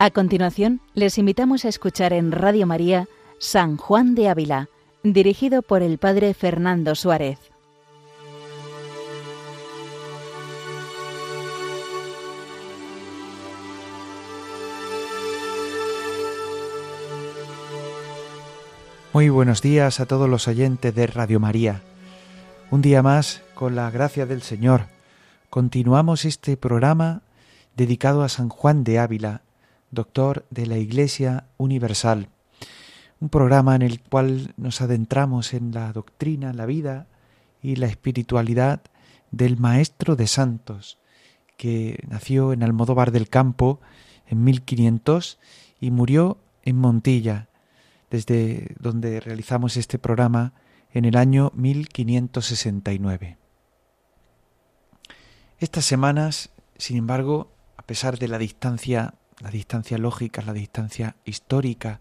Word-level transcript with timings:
A 0.00 0.12
continuación, 0.12 0.80
les 0.94 1.18
invitamos 1.18 1.64
a 1.64 1.68
escuchar 1.68 2.12
en 2.12 2.30
Radio 2.30 2.68
María 2.68 3.08
San 3.40 3.76
Juan 3.76 4.14
de 4.14 4.28
Ávila, 4.28 4.68
dirigido 5.02 5.60
por 5.60 5.82
el 5.82 5.98
Padre 5.98 6.34
Fernando 6.34 6.94
Suárez. 6.94 7.40
Muy 19.12 19.30
buenos 19.30 19.62
días 19.62 19.98
a 19.98 20.06
todos 20.06 20.28
los 20.28 20.46
oyentes 20.46 20.94
de 20.94 21.08
Radio 21.08 21.40
María. 21.40 21.82
Un 22.70 22.82
día 22.82 23.02
más, 23.02 23.42
con 23.54 23.74
la 23.74 23.90
gracia 23.90 24.26
del 24.26 24.42
Señor, 24.42 24.82
continuamos 25.50 26.24
este 26.24 26.56
programa 26.56 27.22
dedicado 27.74 28.22
a 28.22 28.28
San 28.28 28.48
Juan 28.48 28.84
de 28.84 29.00
Ávila, 29.00 29.42
doctor 29.90 30.46
de 30.50 30.66
la 30.66 30.78
Iglesia 30.78 31.46
Universal. 31.56 32.28
Un 33.20 33.28
programa 33.28 33.74
en 33.74 33.82
el 33.82 34.00
cual 34.00 34.54
nos 34.56 34.80
adentramos 34.80 35.54
en 35.54 35.72
la 35.72 35.92
doctrina, 35.92 36.52
la 36.52 36.66
vida 36.66 37.06
y 37.62 37.76
la 37.76 37.86
espiritualidad 37.86 38.82
del 39.30 39.58
Maestro 39.58 40.16
de 40.16 40.26
Santos, 40.26 40.98
que 41.56 41.98
nació 42.08 42.52
en 42.52 42.62
Almodóvar 42.62 43.10
del 43.10 43.28
Campo 43.28 43.80
en 44.26 44.44
1500 44.44 45.38
y 45.80 45.90
murió 45.90 46.38
en 46.62 46.76
Montilla, 46.76 47.48
desde 48.10 48.74
donde 48.78 49.20
realizamos 49.20 49.76
este 49.76 49.98
programa 49.98 50.52
en 50.92 51.04
el 51.04 51.16
año 51.16 51.52
1569. 51.54 53.36
Estas 55.58 55.84
semanas, 55.84 56.50
sin 56.76 56.96
embargo, 56.96 57.52
a 57.76 57.82
pesar 57.82 58.18
de 58.18 58.28
la 58.28 58.38
distancia 58.38 59.14
la 59.40 59.50
distancia 59.50 59.98
lógica, 59.98 60.42
la 60.42 60.52
distancia 60.52 61.16
histórica 61.24 62.00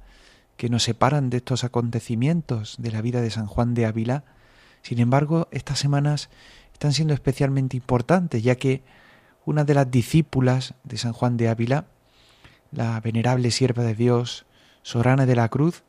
que 0.58 0.70
nos 0.70 0.84
separan 0.84 1.30
de 1.30 1.38
estos 1.38 1.64
acontecimientos 1.64 2.76
de 2.80 2.92
la 2.92 3.02
vida 3.02 3.22
de 3.22 3.30
San 3.30 3.46
Juan 3.46 3.74
de 3.74 3.86
Ávila, 3.86 4.24
sin 4.82 5.00
embargo, 5.00 5.48
estas 5.52 5.80
semanas 5.80 6.30
están 6.74 6.94
siendo 6.94 7.14
especialmente 7.14 7.76
importantes, 7.76 8.42
ya 8.42 8.56
que 8.56 8.84
una 9.46 9.64
de 9.64 9.74
las 9.74 9.90
discípulas 9.92 10.76
de 10.84 10.98
San 10.98 11.14
Juan 11.14 11.38
de 11.38 11.50
Ávila, 11.50 11.88
la 12.72 13.00
venerable 13.02 13.52
sierva 13.52 13.84
de 13.84 13.96
Dios, 13.96 14.46
Sorana 14.84 15.26
de 15.26 15.36
la 15.36 15.50
Cruz, 15.50 15.84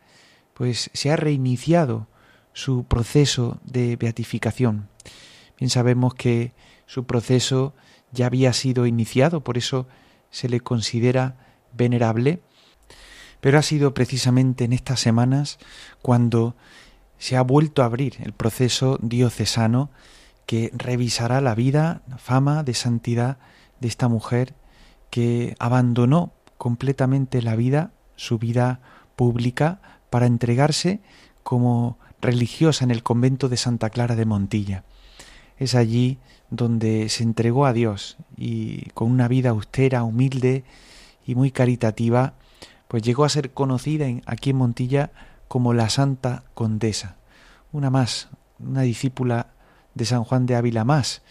pues 0.55 0.91
se 0.93 1.13
ha 1.13 1.17
reiniciado 1.17 2.09
su 2.53 2.85
proceso 2.85 3.61
de 3.65 3.97
beatificación. 3.97 4.89
Bien 5.59 5.71
sabemos 5.71 6.15
que 6.15 6.53
su 6.87 7.05
proceso 7.05 7.75
ya 8.11 8.27
había 8.27 8.53
sido 8.53 8.87
iniciado, 8.87 9.45
por 9.45 9.59
eso 9.59 9.87
se 10.31 10.49
le 10.49 10.61
considera 10.61 11.37
venerable, 11.73 12.41
pero 13.41 13.59
ha 13.59 13.63
sido 13.63 13.95
precisamente 13.95 14.65
en 14.65 14.73
estas 14.73 15.01
semanas 15.01 15.59
cuando 16.03 16.57
se 17.19 17.37
ha 17.37 17.43
vuelto 17.43 17.83
a 17.83 17.87
abrir 17.87 18.17
el 18.21 18.33
proceso 18.33 18.99
diocesano 19.03 19.91
que 20.47 20.71
revisará 20.75 21.41
la 21.41 21.55
vida, 21.55 22.03
la 22.09 22.19
fama 22.19 22.63
de 22.63 22.75
santidad 22.75 23.39
de 23.81 23.89
esta 23.89 24.09
mujer 24.09 24.55
que 25.11 25.55
abandonó 25.59 26.33
completamente 26.57 27.43
la 27.43 27.55
vida, 27.55 27.93
su 28.17 28.39
vida 28.39 28.81
pública, 29.15 29.81
para 30.11 30.27
entregarse 30.27 31.01
como 31.43 31.99
religiosa 32.21 32.85
en 32.85 32.91
el 32.91 33.03
convento 33.03 33.49
de 33.49 33.57
Santa 33.57 33.91
Clara 33.91 34.17
de 34.17 34.25
Montilla. 34.25 34.85
Es 35.59 35.75
allí 35.75 36.19
donde 36.51 37.09
se 37.09 37.23
entregó 37.23 37.67
a 37.67 37.73
Dios 37.73 38.17
y 38.37 38.91
con 38.91 39.11
una 39.11 39.29
vida 39.29 39.51
austera, 39.51 40.03
humilde 40.03 40.65
y 41.27 41.35
muy 41.35 41.51
caritativa, 41.51 42.35
pues 42.87 43.03
llegó 43.03 43.25
a 43.25 43.29
ser 43.29 43.53
conocida 43.53 44.07
aquí 44.27 44.51
en 44.51 44.57
Montilla 44.57 45.11
como 45.47 45.75
la 45.75 45.91
Santa 45.91 46.45
Condesa, 46.55 47.17
una 47.73 47.91
más, 47.91 48.29
una 48.59 48.83
discípula 48.83 49.49
de 49.95 50.05
San 50.05 50.25
Juan 50.25 50.47
de 50.47 50.57
Ávila 50.57 50.85
más, 50.85 51.23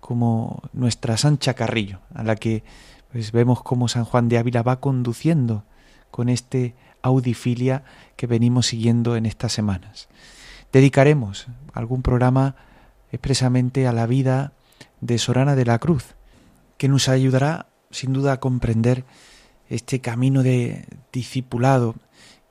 como 0.00 0.62
nuestra 0.72 1.16
Sancha 1.16 1.54
Carrillo, 1.54 2.00
a 2.14 2.22
la 2.22 2.36
que 2.36 2.64
pues 3.12 3.32
vemos 3.32 3.62
cómo 3.62 3.88
San 3.88 4.04
Juan 4.04 4.28
de 4.28 4.38
Ávila 4.38 4.62
va 4.62 4.80
conduciendo 4.80 5.64
con 6.10 6.28
este 6.28 6.74
audifilia 7.02 7.84
que 8.16 8.26
venimos 8.26 8.66
siguiendo 8.66 9.16
en 9.16 9.26
estas 9.26 9.52
semanas. 9.52 10.08
Dedicaremos 10.72 11.46
algún 11.72 12.02
programa 12.02 12.56
expresamente 13.16 13.86
a 13.86 13.92
la 13.92 14.06
vida 14.06 14.52
de 15.00 15.18
Sorana 15.18 15.56
de 15.56 15.64
la 15.64 15.78
Cruz, 15.78 16.14
que 16.76 16.88
nos 16.88 17.08
ayudará 17.08 17.66
sin 17.90 18.12
duda 18.12 18.34
a 18.34 18.40
comprender 18.40 19.04
este 19.68 20.00
camino 20.00 20.42
de 20.42 20.86
discipulado 21.12 21.96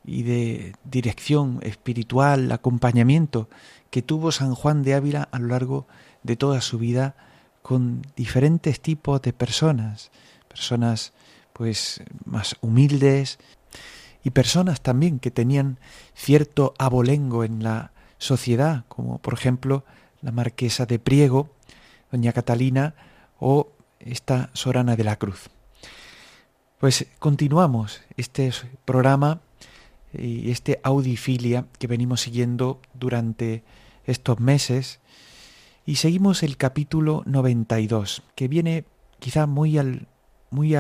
y 0.03 0.23
de 0.23 0.73
dirección 0.83 1.59
espiritual, 1.61 2.51
acompañamiento 2.51 3.47
que 3.91 4.01
tuvo 4.01 4.31
San 4.31 4.55
Juan 4.55 4.81
de 4.81 4.95
Ávila 4.95 5.29
a 5.31 5.39
lo 5.39 5.47
largo 5.47 5.87
de 6.23 6.35
toda 6.35 6.61
su 6.61 6.79
vida 6.79 7.15
con 7.61 8.01
diferentes 8.15 8.81
tipos 8.81 9.21
de 9.21 9.33
personas, 9.33 10.11
personas 10.47 11.13
pues 11.53 12.03
más 12.25 12.55
humildes 12.61 13.37
y 14.23 14.31
personas 14.31 14.81
también 14.81 15.19
que 15.19 15.31
tenían 15.31 15.79
cierto 16.15 16.73
abolengo 16.79 17.43
en 17.43 17.63
la 17.63 17.91
sociedad, 18.17 18.85
como 18.87 19.19
por 19.19 19.35
ejemplo 19.35 19.85
la 20.25 20.31
marquesa 20.31 20.88
de 20.88 20.97
Priego, 20.97 21.52
doña 22.12 22.34
Catalina 22.34 22.96
o 23.40 23.69
esta 24.00 24.50
Sorana 24.53 24.96
de 24.96 25.03
la 25.03 25.18
Cruz. 25.18 25.52
Pues 26.80 27.06
continuamos 27.19 28.02
este 28.18 28.52
programa 28.86 29.41
y 30.12 30.50
este 30.50 30.80
audifilia 30.84 31.68
que 31.78 31.86
venimos 31.86 32.22
siguiendo 32.22 32.81
durante 32.96 33.63
estos 34.06 34.40
meses 34.40 35.00
y 35.86 35.97
seguimos 35.97 36.42
el 36.42 36.57
capítulo 36.57 37.22
92 37.28 38.24
que 38.34 38.47
viene 38.47 38.86
quizá 39.19 39.46
muy 39.46 39.78
al 39.78 40.07
muy 40.50 40.75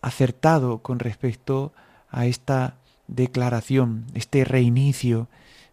acertado 0.00 0.78
con 0.78 1.00
respecto 1.00 1.74
a 2.10 2.24
esta 2.24 2.78
declaración, 3.08 4.06
este 4.14 4.44
reinicio 4.44 5.28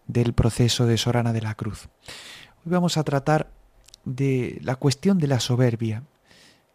del 0.08 0.34
proceso 0.34 0.88
de 0.88 0.98
Sorana 0.98 1.32
de 1.32 1.42
la 1.42 1.56
Cruz. 1.56 1.88
Hoy 2.66 2.74
vamos 2.74 2.98
a 2.98 3.04
tratar 3.04 3.52
de 4.04 4.60
la 4.62 4.76
cuestión 4.76 5.18
de 5.18 5.28
la 5.28 5.40
soberbia, 5.40 6.04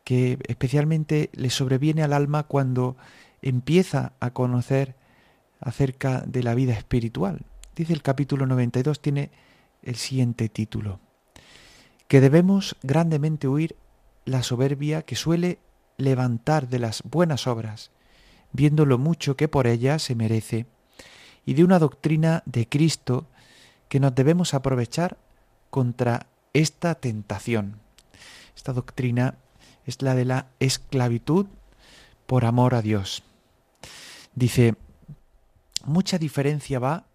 que 0.02 0.38
especialmente 0.48 1.28
le 1.34 1.50
sobreviene 1.50 2.02
al 2.02 2.14
alma 2.14 2.44
cuando 2.44 2.96
empieza 3.42 4.14
a 4.18 4.30
conocer 4.30 4.94
acerca 5.60 6.22
de 6.22 6.42
la 6.42 6.54
vida 6.54 6.72
espiritual. 6.72 7.42
Dice 7.76 7.92
el 7.92 8.00
capítulo 8.00 8.46
92, 8.46 9.00
tiene 9.00 9.30
el 9.82 9.96
siguiente 9.96 10.48
título, 10.48 11.00
que 12.08 12.22
debemos 12.22 12.76
grandemente 12.82 13.46
huir 13.46 13.76
la 14.24 14.42
soberbia 14.42 15.02
que 15.02 15.16
suele 15.16 15.58
levantar 15.98 16.68
de 16.68 16.78
las 16.78 17.02
buenas 17.02 17.46
obras, 17.46 17.90
viendo 18.52 18.86
lo 18.86 18.96
mucho 18.96 19.36
que 19.36 19.48
por 19.48 19.66
ella 19.66 19.98
se 19.98 20.14
merece, 20.14 20.64
y 21.44 21.52
de 21.52 21.62
una 21.62 21.78
doctrina 21.78 22.42
de 22.46 22.66
Cristo 22.66 23.26
que 23.90 24.00
nos 24.00 24.14
debemos 24.14 24.54
aprovechar 24.54 25.18
contra 25.74 26.28
esta 26.52 26.94
tentación. 26.94 27.80
Esta 28.54 28.72
doctrina 28.72 29.38
es 29.84 30.02
la 30.02 30.14
de 30.14 30.24
la 30.24 30.46
esclavitud 30.60 31.46
por 32.28 32.44
amor 32.44 32.76
a 32.76 32.80
Dios. 32.80 33.24
Dice, 34.36 34.76
mucha 35.84 36.16
diferencia 36.18 36.78
va 36.78 37.06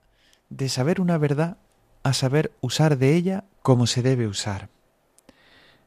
de 0.50 0.68
saber 0.68 1.00
una 1.00 1.18
verdad 1.18 1.56
a 2.04 2.12
saber 2.12 2.52
usar 2.60 2.98
de 2.98 3.16
ella 3.16 3.46
como 3.62 3.88
se 3.88 4.02
debe 4.02 4.28
usar. 4.28 4.68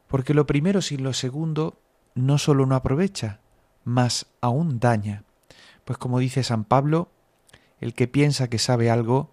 Porque 0.07 0.33
lo 0.33 0.47
primero 0.47 0.81
sin 0.81 1.03
lo 1.03 1.13
segundo 1.13 1.79
no 2.15 2.39
solo 2.39 2.65
no 2.65 2.73
aprovecha, 2.73 3.39
mas 3.83 4.25
aún 4.41 4.79
daña. 4.79 5.25
Pues 5.85 5.99
como 5.99 6.17
dice 6.17 6.41
San 6.41 6.63
Pablo, 6.63 7.11
el 7.79 7.93
que 7.93 8.07
piensa 8.07 8.47
que 8.47 8.57
sabe 8.57 8.89
algo 8.89 9.29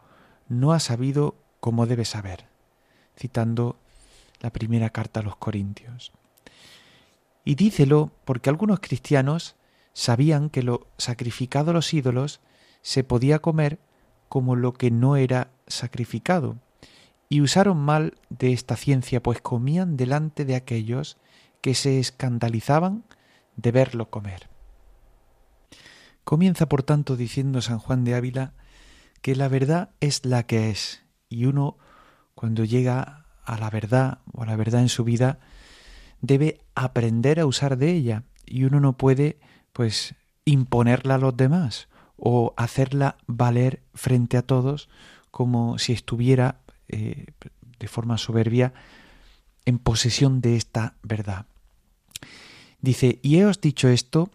no 0.51 0.75
ha 0.75 0.79
sabido 0.79 1.37
como 1.61 1.87
debe 1.87 2.05
saber 2.05 2.50
citando 3.17 3.77
la 4.41 4.51
primera 4.51 4.91
carta 4.91 5.21
a 5.21 5.23
los 5.23 5.37
Corintios. 5.37 6.13
Y 7.45 7.55
dícelo 7.55 8.13
porque 8.25 8.51
algunos 8.51 8.81
cristianos 8.81 9.57
sabían 9.93 10.51
que 10.51 10.63
lo 10.63 10.87
sacrificado 10.99 11.71
a 11.71 11.75
los 11.75 11.93
ídolos 11.93 12.41
se 12.83 13.05
podía 13.05 13.41
comer 13.41 13.79
como 14.29 14.57
lo 14.57 14.73
que 14.73 14.91
no 14.91 15.17
era 15.17 15.51
sacrificado, 15.67 16.57
y 17.29 17.41
usaron 17.41 17.79
mal 17.79 18.19
de 18.29 18.53
esta 18.53 18.77
ciencia, 18.77 19.23
pues 19.23 19.41
comían 19.41 19.97
delante 19.97 20.45
de 20.45 20.57
aquellos 20.57 21.17
que 21.61 21.75
se 21.75 21.99
escandalizaban 21.99 23.05
de 23.57 23.73
verlo 23.73 24.11
comer. 24.11 24.49
Comienza, 26.25 26.69
por 26.69 26.83
tanto, 26.83 27.17
diciendo 27.17 27.61
San 27.61 27.79
Juan 27.79 28.05
de 28.05 28.15
Ávila 28.15 28.55
que 29.23 29.37
la 29.37 29.49
verdad 29.49 29.91
es 30.01 30.25
la 30.25 30.45
que 30.45 30.71
es, 30.71 31.05
y 31.29 31.45
uno 31.45 31.77
cuando 32.41 32.65
llega 32.65 33.27
a 33.45 33.59
la 33.59 33.69
verdad 33.69 34.21
o 34.33 34.45
a 34.45 34.47
la 34.47 34.57
verdad 34.57 34.81
en 34.81 34.89
su 34.89 35.05
vida, 35.05 35.41
debe 36.23 36.63
aprender 36.75 37.39
a 37.39 37.45
usar 37.45 37.77
de 37.77 37.93
ella 37.93 38.25
y 38.47 38.65
uno 38.65 38.81
no 38.81 38.97
puede 38.97 39.39
pues 39.75 40.15
imponerla 40.47 41.17
a 41.17 41.19
los 41.19 41.37
demás 41.37 41.89
o 42.17 42.55
hacerla 42.57 43.19
valer 43.27 43.83
frente 43.93 44.39
a 44.39 44.43
todos 44.43 44.89
como 45.31 45.77
si 45.77 45.93
estuviera 45.93 46.63
eh, 46.89 47.27
de 47.79 47.89
forma 47.89 48.17
soberbia 48.17 48.73
en 49.67 49.79
posesión 49.79 50.41
de 50.41 50.57
esta 50.57 50.95
verdad. 51.03 51.45
Dice, 52.81 53.19
y 53.21 53.37
he 53.37 53.45
os 53.45 53.61
dicho 53.61 53.87
esto 53.89 54.31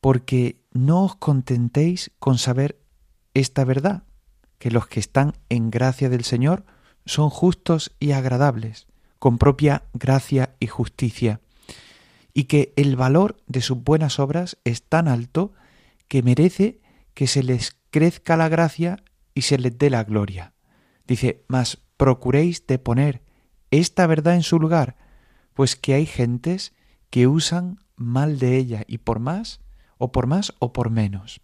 porque 0.00 0.64
no 0.72 1.04
os 1.04 1.14
contentéis 1.14 2.10
con 2.18 2.38
saber 2.38 2.80
esta 3.34 3.64
verdad, 3.64 4.02
que 4.58 4.72
los 4.72 4.88
que 4.88 4.98
están 4.98 5.34
en 5.48 5.70
gracia 5.70 6.08
del 6.08 6.24
Señor 6.24 6.64
son 7.06 7.30
justos 7.30 7.92
y 7.98 8.12
agradables, 8.12 8.86
con 9.18 9.38
propia 9.38 9.84
gracia 9.94 10.54
y 10.60 10.66
justicia, 10.66 11.40
y 12.34 12.44
que 12.44 12.74
el 12.76 12.96
valor 12.96 13.38
de 13.46 13.62
sus 13.62 13.82
buenas 13.82 14.18
obras 14.18 14.58
es 14.64 14.82
tan 14.82 15.08
alto 15.08 15.54
que 16.08 16.22
merece 16.22 16.80
que 17.14 17.26
se 17.26 17.42
les 17.42 17.76
crezca 17.90 18.36
la 18.36 18.48
gracia 18.48 19.02
y 19.34 19.42
se 19.42 19.58
les 19.58 19.78
dé 19.78 19.88
la 19.88 20.04
gloria. 20.04 20.52
Dice, 21.06 21.44
mas 21.48 21.78
procuréis 21.96 22.66
de 22.66 22.78
poner 22.78 23.22
esta 23.70 24.06
verdad 24.06 24.34
en 24.34 24.42
su 24.42 24.58
lugar, 24.58 24.96
pues 25.54 25.76
que 25.76 25.94
hay 25.94 26.04
gentes 26.04 26.74
que 27.10 27.26
usan 27.26 27.80
mal 27.96 28.38
de 28.38 28.58
ella 28.58 28.84
y 28.86 28.98
por 28.98 29.18
más, 29.18 29.60
o 29.96 30.12
por 30.12 30.26
más 30.26 30.52
o 30.58 30.72
por 30.72 30.90
menos. 30.90 31.40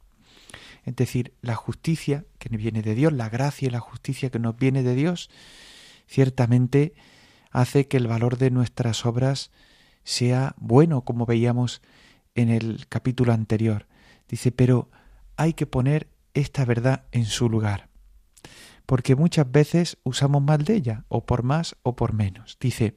Es 0.85 0.97
decir, 0.97 1.35
la 1.43 1.55
justicia 1.55 2.25
que 2.39 2.49
viene 2.57 2.83
de 2.83 2.95
Dios, 2.95 3.13
la 3.13 3.29
gracia 3.29 3.69
y 3.69 3.71
la 3.71 3.81
justicia 3.81 4.31
que 4.31 4.39
nos 4.39 4.57
viene 4.57 4.83
de 4.83 4.95
Dios, 4.95 5.31
ciertamente 6.07 6.95
hace 7.51 7.87
que 7.87 7.99
el 7.99 8.09
valor 8.09 8.39
de 8.39 8.51
nuestras 8.51 9.07
obras 9.07 9.51
sea 10.05 10.55
bueno, 10.59 11.03
como 11.03 11.27
veíamos 11.27 11.83
en 12.35 12.49
el 12.49 12.87
capítulo 12.89 13.33
anterior. 13.33 13.87
Dice, 14.29 14.51
pero 14.51 14.91
hay 15.37 15.53
que 15.53 15.67
poner 15.67 16.09
esta 16.35 16.65
verdad 16.65 17.05
en 17.13 17.27
su 17.27 17.49
lugar, 17.49 17.89
porque 18.87 19.15
muchas 19.15 19.51
veces 19.51 19.99
usamos 20.03 20.43
mal 20.43 20.65
de 20.65 20.75
ella, 20.75 21.05
o 21.09 21.25
por 21.27 21.43
más 21.43 21.77
o 21.83 21.95
por 21.95 22.15
menos. 22.15 22.57
Dice, 22.61 22.97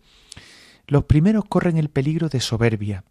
los 0.88 1.06
primeros 1.06 1.46
corren 1.46 1.78
el 1.78 1.90
peligro 1.90 2.30
de 2.30 2.40
soberbia 2.40 3.04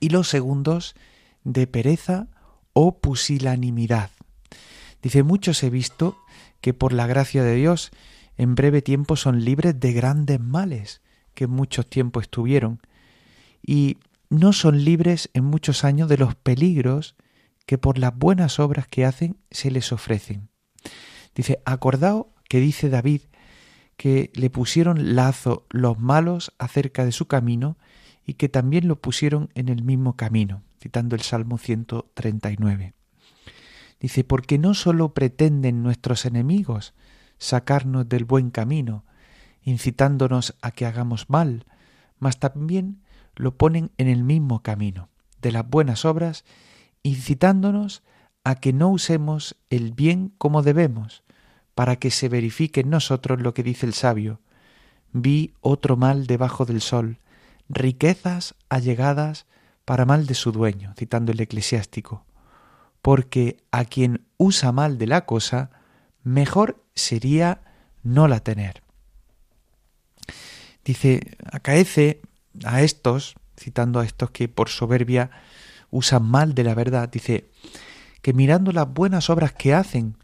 y 0.00 0.10
los 0.10 0.28
segundos 0.28 0.94
de 1.42 1.66
pereza 1.66 2.28
o 2.74 2.98
pusilanimidad. 3.00 4.10
Dice, 5.02 5.22
muchos 5.22 5.62
he 5.62 5.70
visto 5.70 6.18
que 6.60 6.74
por 6.74 6.92
la 6.92 7.06
gracia 7.06 7.42
de 7.42 7.54
Dios 7.54 7.90
en 8.36 8.54
breve 8.54 8.82
tiempo 8.82 9.16
son 9.16 9.44
libres 9.44 9.80
de 9.80 9.92
grandes 9.92 10.40
males 10.40 11.00
que 11.34 11.44
en 11.44 11.50
muchos 11.50 11.88
tiempos 11.88 12.24
estuvieron, 12.24 12.80
y 13.66 13.96
no 14.28 14.52
son 14.52 14.84
libres 14.84 15.30
en 15.34 15.44
muchos 15.44 15.84
años 15.84 16.08
de 16.08 16.18
los 16.18 16.34
peligros 16.34 17.16
que 17.66 17.78
por 17.78 17.98
las 17.98 18.16
buenas 18.16 18.58
obras 18.58 18.86
que 18.86 19.04
hacen 19.04 19.36
se 19.50 19.70
les 19.70 19.92
ofrecen. 19.92 20.48
Dice, 21.34 21.60
acordado 21.64 22.32
que 22.48 22.60
dice 22.60 22.88
David 22.88 23.22
que 23.96 24.30
le 24.34 24.50
pusieron 24.50 25.14
lazo 25.14 25.66
los 25.70 25.98
malos 25.98 26.52
acerca 26.58 27.04
de 27.04 27.12
su 27.12 27.26
camino 27.26 27.78
y 28.26 28.34
que 28.34 28.48
también 28.48 28.88
lo 28.88 29.00
pusieron 29.00 29.50
en 29.54 29.68
el 29.68 29.82
mismo 29.82 30.16
camino 30.16 30.62
citando 30.84 31.16
el 31.16 31.22
Salmo 31.22 31.56
139. 31.56 32.92
Dice, 34.00 34.22
porque 34.22 34.58
no 34.58 34.74
sólo 34.74 35.14
pretenden 35.14 35.82
nuestros 35.82 36.26
enemigos 36.26 36.92
sacarnos 37.38 38.06
del 38.06 38.26
buen 38.26 38.50
camino, 38.50 39.06
incitándonos 39.62 40.54
a 40.60 40.72
que 40.72 40.84
hagamos 40.84 41.30
mal, 41.30 41.64
mas 42.18 42.38
también 42.38 43.00
lo 43.34 43.56
ponen 43.56 43.92
en 43.96 44.08
el 44.08 44.24
mismo 44.24 44.62
camino 44.62 45.08
de 45.40 45.52
las 45.52 45.66
buenas 45.66 46.04
obras, 46.04 46.44
incitándonos 47.02 48.02
a 48.44 48.56
que 48.56 48.74
no 48.74 48.90
usemos 48.90 49.56
el 49.70 49.92
bien 49.92 50.34
como 50.36 50.60
debemos, 50.60 51.24
para 51.74 51.96
que 51.96 52.10
se 52.10 52.28
verifique 52.28 52.82
en 52.82 52.90
nosotros 52.90 53.40
lo 53.40 53.54
que 53.54 53.62
dice 53.62 53.86
el 53.86 53.94
sabio. 53.94 54.42
Vi 55.12 55.54
otro 55.62 55.96
mal 55.96 56.26
debajo 56.26 56.66
del 56.66 56.82
sol, 56.82 57.20
riquezas 57.68 58.54
allegadas 58.68 59.46
para 59.84 60.04
mal 60.04 60.26
de 60.26 60.34
su 60.34 60.52
dueño, 60.52 60.94
citando 60.96 61.32
el 61.32 61.40
eclesiástico, 61.40 62.24
porque 63.02 63.58
a 63.70 63.84
quien 63.84 64.26
usa 64.36 64.72
mal 64.72 64.98
de 64.98 65.06
la 65.06 65.26
cosa, 65.26 65.70
mejor 66.22 66.82
sería 66.94 67.60
no 68.02 68.28
la 68.28 68.40
tener. 68.40 68.82
Dice, 70.84 71.36
acaece 71.50 72.20
a 72.64 72.82
estos, 72.82 73.34
citando 73.58 74.00
a 74.00 74.04
estos 74.04 74.30
que 74.30 74.48
por 74.48 74.68
soberbia 74.68 75.30
usan 75.90 76.24
mal 76.24 76.54
de 76.54 76.64
la 76.64 76.74
verdad, 76.74 77.08
dice, 77.08 77.50
que 78.20 78.32
mirando 78.32 78.72
las 78.72 78.92
buenas 78.92 79.30
obras 79.30 79.52
que 79.52 79.74
hacen 79.74 80.16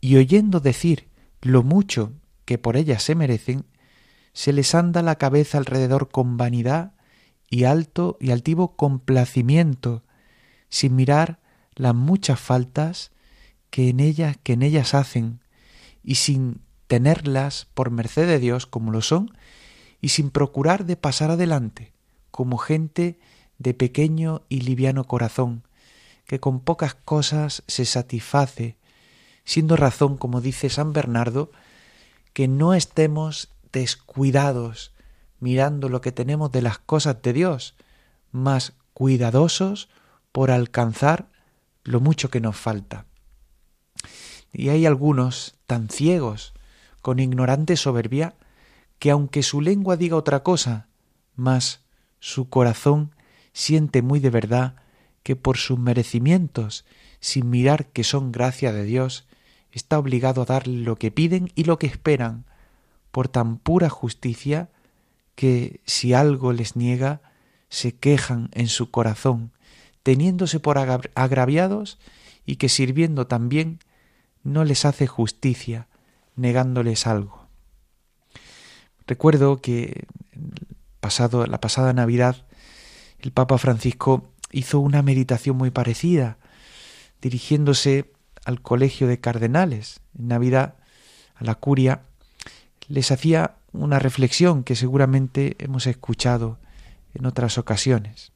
y 0.00 0.16
oyendo 0.16 0.60
decir 0.60 1.08
lo 1.42 1.62
mucho 1.62 2.12
que 2.44 2.58
por 2.58 2.76
ellas 2.76 3.02
se 3.02 3.14
merecen, 3.14 3.64
se 4.36 4.52
les 4.52 4.74
anda 4.74 5.00
la 5.00 5.14
cabeza 5.14 5.56
alrededor 5.56 6.10
con 6.10 6.36
vanidad 6.36 6.92
y 7.48 7.64
alto 7.64 8.18
y 8.20 8.32
altivo 8.32 8.76
complacimiento, 8.76 10.02
sin 10.68 10.94
mirar 10.94 11.40
las 11.74 11.94
muchas 11.94 12.38
faltas 12.38 13.12
que 13.70 13.88
en 13.88 13.98
ellas, 13.98 14.36
que 14.42 14.52
en 14.52 14.62
ellas 14.62 14.92
hacen, 14.92 15.40
y 16.04 16.16
sin 16.16 16.60
tenerlas 16.86 17.66
por 17.72 17.90
merced 17.90 18.26
de 18.26 18.38
Dios 18.38 18.66
como 18.66 18.92
lo 18.92 19.00
son, 19.00 19.32
y 20.02 20.10
sin 20.10 20.28
procurar 20.28 20.84
de 20.84 20.96
pasar 20.96 21.30
adelante, 21.30 21.94
como 22.30 22.58
gente 22.58 23.18
de 23.56 23.72
pequeño 23.72 24.42
y 24.50 24.60
liviano 24.60 25.04
corazón, 25.04 25.62
que 26.26 26.40
con 26.40 26.60
pocas 26.60 26.94
cosas 26.94 27.62
se 27.68 27.86
satisface, 27.86 28.76
siendo 29.46 29.76
razón, 29.76 30.18
como 30.18 30.42
dice 30.42 30.68
San 30.68 30.92
Bernardo, 30.92 31.50
que 32.34 32.48
no 32.48 32.74
estemos 32.74 33.48
descuidados 33.76 34.94
mirando 35.38 35.90
lo 35.90 36.00
que 36.00 36.10
tenemos 36.10 36.50
de 36.50 36.62
las 36.62 36.78
cosas 36.78 37.20
de 37.20 37.34
Dios, 37.34 37.74
más 38.32 38.72
cuidadosos 38.94 39.90
por 40.32 40.50
alcanzar 40.50 41.28
lo 41.84 42.00
mucho 42.00 42.30
que 42.30 42.40
nos 42.40 42.56
falta. 42.56 43.04
Y 44.50 44.70
hay 44.70 44.86
algunos 44.86 45.56
tan 45.66 45.90
ciegos, 45.90 46.54
con 47.02 47.18
ignorante 47.18 47.76
soberbia, 47.76 48.34
que 48.98 49.10
aunque 49.10 49.42
su 49.42 49.60
lengua 49.60 49.98
diga 49.98 50.16
otra 50.16 50.42
cosa, 50.42 50.88
mas 51.34 51.84
su 52.18 52.48
corazón 52.48 53.14
siente 53.52 54.00
muy 54.00 54.20
de 54.20 54.30
verdad 54.30 54.76
que 55.22 55.36
por 55.36 55.58
sus 55.58 55.78
merecimientos, 55.78 56.86
sin 57.20 57.50
mirar 57.50 57.88
que 57.88 58.04
son 58.04 58.32
gracia 58.32 58.72
de 58.72 58.84
Dios, 58.84 59.26
está 59.70 59.98
obligado 59.98 60.40
a 60.40 60.46
darle 60.46 60.78
lo 60.78 60.96
que 60.96 61.10
piden 61.10 61.52
y 61.54 61.64
lo 61.64 61.78
que 61.78 61.86
esperan, 61.86 62.46
por 63.16 63.28
tan 63.28 63.56
pura 63.56 63.88
justicia 63.88 64.68
que 65.36 65.80
si 65.86 66.12
algo 66.12 66.52
les 66.52 66.76
niega, 66.76 67.22
se 67.70 67.96
quejan 67.96 68.50
en 68.52 68.68
su 68.68 68.90
corazón, 68.90 69.52
teniéndose 70.02 70.60
por 70.60 70.76
agraviados 70.76 71.98
y 72.44 72.56
que 72.56 72.68
sirviendo 72.68 73.26
también 73.26 73.78
no 74.42 74.64
les 74.64 74.84
hace 74.84 75.06
justicia, 75.06 75.88
negándoles 76.34 77.06
algo. 77.06 77.46
Recuerdo 79.06 79.62
que 79.62 80.04
pasado, 81.00 81.46
la 81.46 81.58
pasada 81.58 81.94
Navidad 81.94 82.44
el 83.18 83.32
Papa 83.32 83.56
Francisco 83.56 84.30
hizo 84.52 84.78
una 84.78 85.00
meditación 85.00 85.56
muy 85.56 85.70
parecida, 85.70 86.36
dirigiéndose 87.22 88.12
al 88.44 88.60
colegio 88.60 89.06
de 89.06 89.20
cardenales. 89.20 90.02
En 90.18 90.28
Navidad, 90.28 90.74
a 91.34 91.44
la 91.44 91.54
curia, 91.54 92.02
les 92.88 93.10
hacía 93.10 93.56
una 93.72 93.98
reflexión 93.98 94.64
que 94.64 94.76
seguramente 94.76 95.56
hemos 95.58 95.86
escuchado 95.86 96.58
en 97.14 97.26
otras 97.26 97.58
ocasiones. 97.58 98.32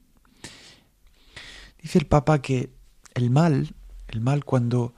Dice 1.80 1.98
el 1.98 2.06
Papa 2.06 2.42
que 2.42 2.70
el 3.14 3.30
mal, 3.30 3.74
el 4.08 4.20
mal 4.20 4.44
cuando, 4.44 4.94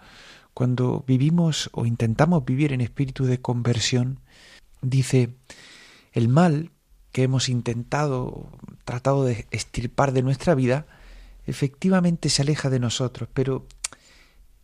cuando 0.55 1.05
vivimos 1.07 1.71
o 1.73 1.87
intentamos 1.87 2.45
vivir 2.45 2.73
en 2.73 2.81
espíritu 2.81 3.25
de 3.25 3.41
conversión, 3.41 4.21
dice, 4.81 5.35
el 6.13 6.29
mal 6.29 6.71
que 7.13 7.25
hemos 7.25 7.49
intentado, 7.49 8.51
tratado 8.85 9.25
de 9.25 9.47
estirpar 9.51 10.13
de 10.13 10.23
nuestra 10.23 10.55
vida, 10.55 10.87
efectivamente 11.47 12.31
se 12.31 12.43
aleja 12.43 12.71
de 12.71 12.81
nosotros, 12.81 13.29
pero 13.33 13.67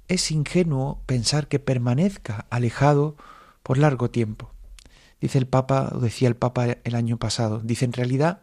es 0.08 0.30
ingenuo 0.30 1.02
pensar 1.06 1.48
que 1.48 1.58
permanezca 1.58 2.46
alejado 2.50 3.16
por 3.62 3.78
largo 3.78 4.10
tiempo. 4.10 4.50
Dice 5.20 5.38
el 5.38 5.46
Papa, 5.46 5.90
o 5.94 5.98
decía 5.98 6.28
el 6.28 6.36
Papa 6.36 6.66
el 6.84 6.94
año 6.94 7.18
pasado, 7.18 7.60
dice 7.60 7.84
en 7.84 7.92
realidad, 7.92 8.42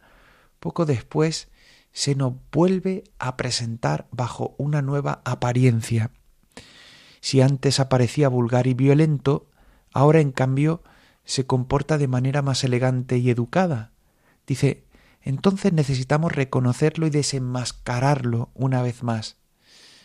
poco 0.59 0.85
después 0.85 1.49
se 1.93 2.15
nos 2.15 2.33
vuelve 2.51 3.05
a 3.19 3.37
presentar 3.37 4.07
bajo 4.11 4.55
una 4.57 4.81
nueva 4.81 5.21
apariencia. 5.23 6.11
Si 7.21 7.41
antes 7.41 7.79
aparecía 7.79 8.27
vulgar 8.27 8.67
y 8.67 8.73
violento, 8.73 9.47
ahora 9.93 10.19
en 10.19 10.31
cambio 10.31 10.83
se 11.23 11.47
comporta 11.47 11.97
de 11.97 12.07
manera 12.07 12.41
más 12.41 12.63
elegante 12.63 13.17
y 13.17 13.29
educada. 13.29 13.91
Dice, 14.45 14.83
entonces 15.21 15.73
necesitamos 15.73 16.33
reconocerlo 16.33 17.07
y 17.07 17.09
desenmascararlo 17.09 18.51
una 18.53 18.81
vez 18.81 19.01
más. 19.01 19.37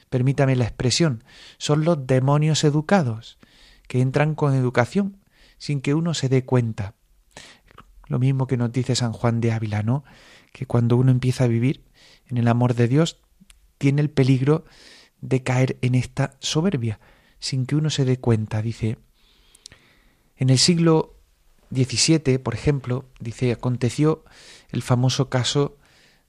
permítame 0.08 0.56
la 0.56 0.64
expresión, 0.64 1.22
son 1.56 1.84
los 1.84 2.06
demonios 2.06 2.64
educados, 2.64 3.38
que 3.86 4.00
entran 4.00 4.34
con 4.34 4.54
educación, 4.54 5.19
sin 5.60 5.82
que 5.82 5.94
uno 5.94 6.14
se 6.14 6.28
dé 6.28 6.44
cuenta. 6.44 6.94
Lo 8.08 8.18
mismo 8.18 8.48
que 8.48 8.56
nos 8.56 8.72
dice 8.72 8.96
San 8.96 9.12
Juan 9.12 9.40
de 9.40 9.52
Ávila, 9.52 9.84
¿no? 9.84 10.02
Que 10.52 10.66
cuando 10.66 10.96
uno 10.96 11.12
empieza 11.12 11.44
a 11.44 11.48
vivir 11.48 11.84
en 12.26 12.38
el 12.38 12.48
amor 12.48 12.74
de 12.74 12.88
Dios, 12.88 13.20
tiene 13.78 14.00
el 14.00 14.10
peligro 14.10 14.64
de 15.20 15.42
caer 15.44 15.78
en 15.82 15.94
esta 15.94 16.32
soberbia, 16.40 16.98
sin 17.38 17.66
que 17.66 17.76
uno 17.76 17.90
se 17.90 18.04
dé 18.04 18.18
cuenta. 18.18 18.62
Dice, 18.62 18.98
en 20.36 20.48
el 20.50 20.58
siglo 20.58 21.14
XVII, 21.72 22.38
por 22.38 22.54
ejemplo, 22.54 23.04
dice, 23.20 23.52
aconteció 23.52 24.24
el 24.70 24.82
famoso 24.82 25.28
caso 25.28 25.76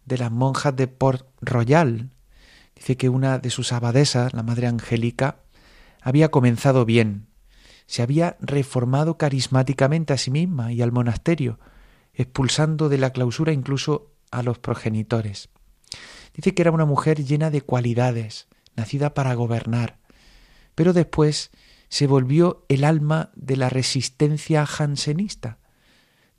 de 0.06 0.18
las 0.18 0.32
monjas 0.32 0.76
de 0.76 0.88
Port 0.88 1.26
Royal. 1.40 2.10
Dice 2.76 2.98
que 2.98 3.08
una 3.08 3.40
de 3.40 3.50
sus 3.50 3.72
abadesas, 3.72 4.34
la 4.34 4.44
Madre 4.44 4.68
Angélica, 4.68 5.40
había 6.02 6.30
comenzado 6.30 6.84
bien, 6.84 7.31
se 7.92 8.02
había 8.02 8.38
reformado 8.40 9.18
carismáticamente 9.18 10.14
a 10.14 10.18
sí 10.18 10.32
misma 10.32 10.72
y 10.72 10.82
al 10.82 10.94
monasterio, 10.94 11.60
expulsando 12.14 12.88
de 12.88 12.98
la 12.98 13.10
clausura 13.10 13.52
incluso 13.52 14.14
a 14.32 14.44
los 14.44 14.60
progenitores. 14.60 15.50
Dice 16.34 16.54
que 16.54 16.62
era 16.62 16.72
una 16.72 16.86
mujer 16.86 17.26
llena 17.26 17.50
de 17.50 17.64
cualidades, 17.64 18.48
nacida 18.78 19.14
para 19.14 19.34
gobernar, 19.34 20.00
pero 20.74 20.94
después 20.94 21.52
se 21.90 22.08
volvió 22.08 22.64
el 22.70 22.86
alma 22.86 23.30
de 23.36 23.58
la 23.58 23.68
resistencia 23.68 24.66
jansenista. 24.66 25.58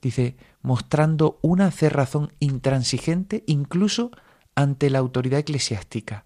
Dice, 0.00 0.36
mostrando 0.62 1.38
una 1.42 1.70
cerrazón 1.70 2.32
intransigente 2.38 3.44
incluso 3.46 4.10
ante 4.54 4.88
la 4.88 5.00
autoridad 5.00 5.40
eclesiástica. 5.40 6.24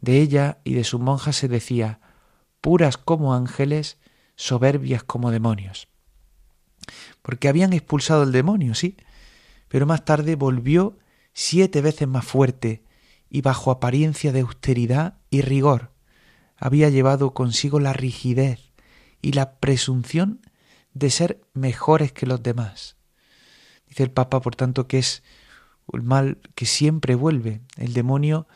De 0.00 0.20
ella 0.20 0.58
y 0.64 0.74
de 0.74 0.82
sus 0.82 0.98
monjas 0.98 1.36
se 1.36 1.46
decía, 1.46 2.00
puras 2.60 2.96
como 2.96 3.34
ángeles, 3.34 3.98
soberbias 4.42 5.04
como 5.04 5.30
demonios. 5.30 5.86
Porque 7.22 7.48
habían 7.48 7.72
expulsado 7.72 8.24
el 8.24 8.32
demonio, 8.32 8.74
sí, 8.74 8.96
pero 9.68 9.86
más 9.86 10.04
tarde 10.04 10.34
volvió 10.34 10.98
siete 11.32 11.80
veces 11.80 12.08
más 12.08 12.24
fuerte 12.24 12.82
y 13.30 13.40
bajo 13.40 13.70
apariencia 13.70 14.32
de 14.32 14.40
austeridad 14.40 15.18
y 15.30 15.42
rigor. 15.42 15.92
Había 16.56 16.90
llevado 16.90 17.34
consigo 17.34 17.78
la 17.78 17.92
rigidez 17.92 18.72
y 19.22 19.32
la 19.32 19.60
presunción 19.60 20.40
de 20.92 21.10
ser 21.10 21.40
mejores 21.54 22.10
que 22.10 22.26
los 22.26 22.42
demás. 22.42 22.96
Dice 23.86 24.02
el 24.02 24.10
Papa, 24.10 24.40
por 24.40 24.56
tanto, 24.56 24.88
que 24.88 24.98
es 24.98 25.22
el 25.92 26.02
mal 26.02 26.38
que 26.56 26.66
siempre 26.66 27.14
vuelve. 27.14 27.60
El 27.76 27.92
demonio, 27.94 28.48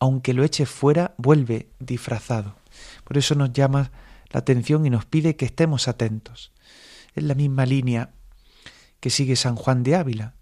aunque 0.00 0.34
lo 0.34 0.42
eche 0.42 0.66
fuera, 0.66 1.14
vuelve 1.16 1.68
disfrazado. 1.78 2.56
Por 3.04 3.18
eso 3.18 3.36
nos 3.36 3.52
llama 3.52 3.92
la 4.30 4.40
atención 4.40 4.86
y 4.86 4.90
nos 4.90 5.04
pide 5.04 5.36
que 5.36 5.46
estemos 5.46 5.88
atentos. 5.88 6.52
Es 7.14 7.24
la 7.24 7.34
misma 7.34 7.66
línea 7.66 8.12
que 9.00 9.10
sigue 9.10 9.36
San 9.36 9.56
Juan 9.56 9.82
de 9.82 9.96
Ávila. 9.96 10.34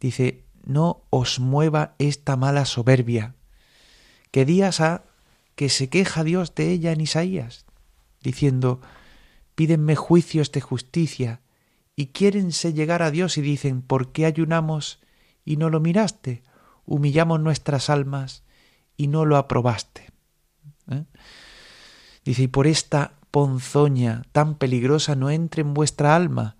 Dice, 0.00 0.44
no 0.64 1.02
os 1.10 1.40
mueva 1.40 1.94
esta 1.98 2.36
mala 2.36 2.64
soberbia, 2.64 3.34
que 4.30 4.44
días 4.44 4.80
ha 4.80 5.04
que 5.54 5.68
se 5.68 5.88
queja 5.88 6.22
Dios 6.22 6.54
de 6.54 6.70
ella 6.70 6.92
en 6.92 7.00
Isaías, 7.00 7.66
diciendo, 8.22 8.80
pídenme 9.56 9.96
juicios 9.96 10.52
de 10.52 10.60
justicia, 10.60 11.40
y 11.96 12.08
quiérense 12.08 12.72
llegar 12.72 13.02
a 13.02 13.10
Dios 13.10 13.38
y 13.38 13.42
dicen, 13.42 13.82
¿por 13.82 14.12
qué 14.12 14.24
ayunamos 14.24 15.00
y 15.44 15.56
no 15.56 15.68
lo 15.68 15.80
miraste? 15.80 16.44
Humillamos 16.86 17.40
nuestras 17.40 17.90
almas 17.90 18.44
y 18.96 19.08
no 19.08 19.24
lo 19.24 19.36
aprobaste. 19.36 20.12
¿Eh? 20.92 21.02
Dice, 22.24 22.44
y 22.44 22.46
por 22.46 22.68
esta 22.68 23.17
ponzoña 23.30 24.22
tan 24.32 24.56
peligrosa 24.56 25.14
no 25.14 25.30
entre 25.30 25.62
en 25.62 25.74
vuestra 25.74 26.16
alma, 26.16 26.56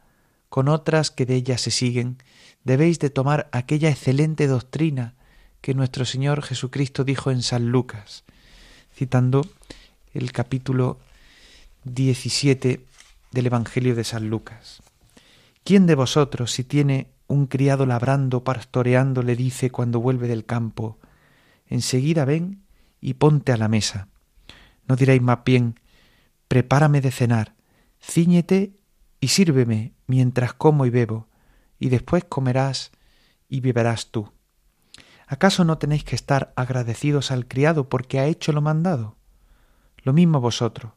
con 0.48 0.68
otras 0.68 1.10
que 1.10 1.26
de 1.26 1.34
ella 1.34 1.58
se 1.58 1.70
siguen, 1.70 2.18
debéis 2.64 2.98
de 2.98 3.10
tomar 3.10 3.48
aquella 3.52 3.90
excelente 3.90 4.46
doctrina 4.46 5.14
que 5.60 5.74
nuestro 5.74 6.04
Señor 6.04 6.42
Jesucristo 6.42 7.04
dijo 7.04 7.30
en 7.30 7.42
San 7.42 7.68
Lucas, 7.70 8.24
citando 8.94 9.46
el 10.14 10.32
capítulo 10.32 10.98
17 11.84 12.84
del 13.32 13.46
Evangelio 13.46 13.94
de 13.94 14.04
San 14.04 14.28
Lucas. 14.28 14.82
¿Quién 15.64 15.86
de 15.86 15.94
vosotros, 15.94 16.52
si 16.52 16.64
tiene 16.64 17.08
un 17.26 17.46
criado 17.46 17.84
labrando, 17.84 18.42
pastoreando, 18.44 19.22
le 19.22 19.36
dice 19.36 19.70
cuando 19.70 20.00
vuelve 20.00 20.28
del 20.28 20.46
campo, 20.46 20.98
enseguida 21.66 22.24
ven 22.24 22.62
y 23.00 23.14
ponte 23.14 23.52
a 23.52 23.56
la 23.56 23.68
mesa? 23.68 24.08
¿No 24.86 24.96
diréis 24.96 25.20
más 25.20 25.40
bien, 25.44 25.78
prepárame 26.48 27.00
de 27.00 27.10
cenar, 27.10 27.54
ciñete 28.00 28.72
y 29.20 29.28
sírveme 29.28 29.94
mientras 30.06 30.54
como 30.54 30.86
y 30.86 30.90
bebo, 30.90 31.28
y 31.78 31.90
después 31.90 32.24
comerás 32.24 32.90
y 33.48 33.60
beberás 33.60 34.10
tú? 34.10 34.32
¿Acaso 35.26 35.64
no 35.64 35.78
tenéis 35.78 36.04
que 36.04 36.16
estar 36.16 36.52
agradecidos 36.56 37.30
al 37.30 37.46
criado 37.46 37.88
porque 37.88 38.18
ha 38.18 38.26
hecho 38.26 38.52
lo 38.52 38.62
mandado? 38.62 39.16
Lo 40.02 40.12
mismo 40.14 40.40
vosotros, 40.40 40.92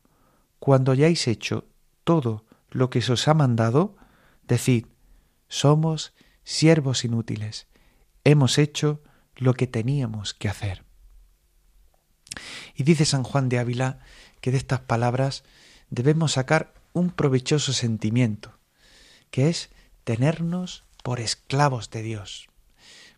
cuando 0.60 0.94
hayáis 0.94 1.28
hecho 1.28 1.68
todo 2.04 2.46
lo 2.70 2.90
que 2.90 3.02
se 3.02 3.12
os 3.12 3.28
ha 3.28 3.34
mandado, 3.34 3.98
Decid, 4.48 4.86
somos 5.48 6.14
siervos 6.44 7.04
inútiles, 7.06 7.68
hemos 8.24 8.58
hecho 8.58 9.02
lo 9.36 9.54
que 9.54 9.68
teníamos 9.68 10.34
que 10.34 10.50
hacer. 10.50 10.84
Y 12.76 12.84
dice 12.84 13.06
San 13.06 13.24
Juan 13.24 13.50
de 13.50 13.60
Ávila 13.60 14.00
que 14.42 14.52
de 14.52 14.58
estas 14.58 14.82
palabras 14.82 15.44
debemos 15.90 16.34
sacar 16.34 16.74
un 16.94 17.12
provechoso 17.12 17.74
sentimiento, 17.74 18.58
que 19.30 19.50
es 19.50 19.70
tenernos 20.04 20.84
por 21.04 21.20
esclavos 21.20 21.90
de 21.90 22.02
Dios. 22.02 22.50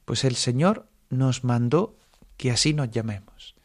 Pues 0.06 0.24
el 0.24 0.36
Señor 0.36 0.88
nos 1.10 1.44
mandó 1.44 1.98
que 2.38 2.51
así 2.51 2.74
nos 2.74 2.92
llamemos. 2.92 3.56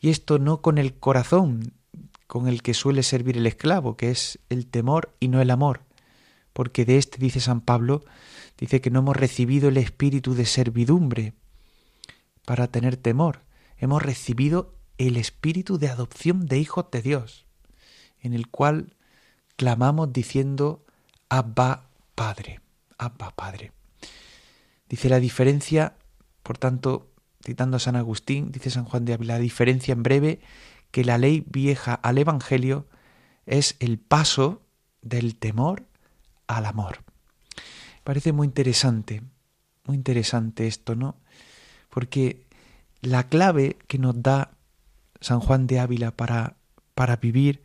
Y 0.00 0.10
esto 0.10 0.38
no 0.38 0.62
con 0.62 0.78
el 0.78 0.94
corazón 0.94 1.74
con 2.26 2.48
el 2.48 2.62
que 2.62 2.72
suele 2.72 3.02
servir 3.02 3.36
el 3.36 3.46
esclavo, 3.46 3.96
que 3.96 4.10
es 4.10 4.38
el 4.48 4.66
temor 4.66 5.14
y 5.20 5.28
no 5.28 5.42
el 5.42 5.50
amor, 5.50 5.82
porque 6.54 6.86
de 6.86 6.96
este 6.96 7.18
dice 7.18 7.40
San 7.40 7.60
Pablo, 7.60 8.04
dice 8.58 8.80
que 8.80 8.90
no 8.90 9.00
hemos 9.00 9.16
recibido 9.16 9.68
el 9.68 9.76
espíritu 9.76 10.34
de 10.34 10.46
servidumbre 10.46 11.34
para 12.46 12.68
tener 12.68 12.96
temor, 12.96 13.42
hemos 13.76 14.02
recibido 14.02 14.74
el 15.06 15.16
espíritu 15.16 15.78
de 15.78 15.88
adopción 15.88 16.46
de 16.46 16.58
hijos 16.58 16.86
de 16.90 17.02
Dios, 17.02 17.46
en 18.20 18.34
el 18.34 18.48
cual 18.48 18.94
clamamos 19.56 20.12
diciendo 20.12 20.84
Abba 21.28 21.88
Padre, 22.14 22.60
Abba 22.98 23.30
Padre. 23.30 23.72
Dice 24.88 25.08
la 25.08 25.20
diferencia, 25.20 25.96
por 26.42 26.58
tanto, 26.58 27.10
citando 27.44 27.76
a 27.76 27.80
San 27.80 27.96
Agustín, 27.96 28.52
dice 28.52 28.70
San 28.70 28.84
Juan 28.84 29.04
de 29.04 29.14
Ávila, 29.14 29.34
la 29.34 29.40
diferencia 29.40 29.92
en 29.92 30.02
breve 30.02 30.40
que 30.90 31.04
la 31.04 31.18
ley 31.18 31.44
vieja 31.48 31.94
al 31.94 32.18
Evangelio 32.18 32.86
es 33.46 33.76
el 33.80 33.98
paso 33.98 34.62
del 35.00 35.36
temor 35.36 35.86
al 36.46 36.66
amor. 36.66 37.02
Parece 38.04 38.32
muy 38.32 38.46
interesante, 38.46 39.22
muy 39.84 39.96
interesante 39.96 40.66
esto, 40.66 40.94
¿no? 40.94 41.16
Porque 41.88 42.46
la 43.00 43.28
clave 43.28 43.76
que 43.88 43.98
nos 43.98 44.22
da 44.22 44.52
San 45.22 45.40
Juan 45.40 45.66
de 45.66 45.80
Ávila 45.80 46.16
para, 46.16 46.56
para 46.94 47.16
vivir, 47.16 47.62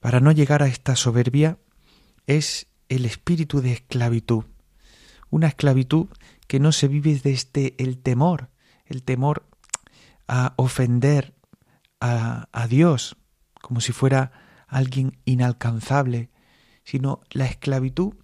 para 0.00 0.20
no 0.20 0.32
llegar 0.32 0.62
a 0.62 0.66
esta 0.66 0.96
soberbia, 0.96 1.58
es 2.26 2.66
el 2.88 3.06
espíritu 3.06 3.60
de 3.62 3.72
esclavitud. 3.72 4.44
Una 5.30 5.48
esclavitud 5.48 6.08
que 6.46 6.60
no 6.60 6.72
se 6.72 6.88
vive 6.88 7.18
desde 7.22 7.74
el 7.78 7.98
temor, 7.98 8.50
el 8.84 9.02
temor 9.02 9.48
a 10.28 10.54
ofender 10.56 11.34
a, 12.00 12.48
a 12.52 12.66
Dios, 12.66 13.16
como 13.62 13.80
si 13.80 13.92
fuera 13.92 14.32
alguien 14.66 15.18
inalcanzable, 15.24 16.30
sino 16.84 17.20
la 17.30 17.46
esclavitud 17.46 18.14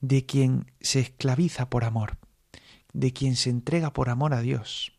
de 0.00 0.26
quien 0.26 0.72
se 0.80 1.00
esclaviza 1.00 1.68
por 1.68 1.84
amor, 1.84 2.18
de 2.92 3.12
quien 3.12 3.36
se 3.36 3.50
entrega 3.50 3.92
por 3.92 4.08
amor 4.08 4.34
a 4.34 4.40
Dios. 4.40 4.97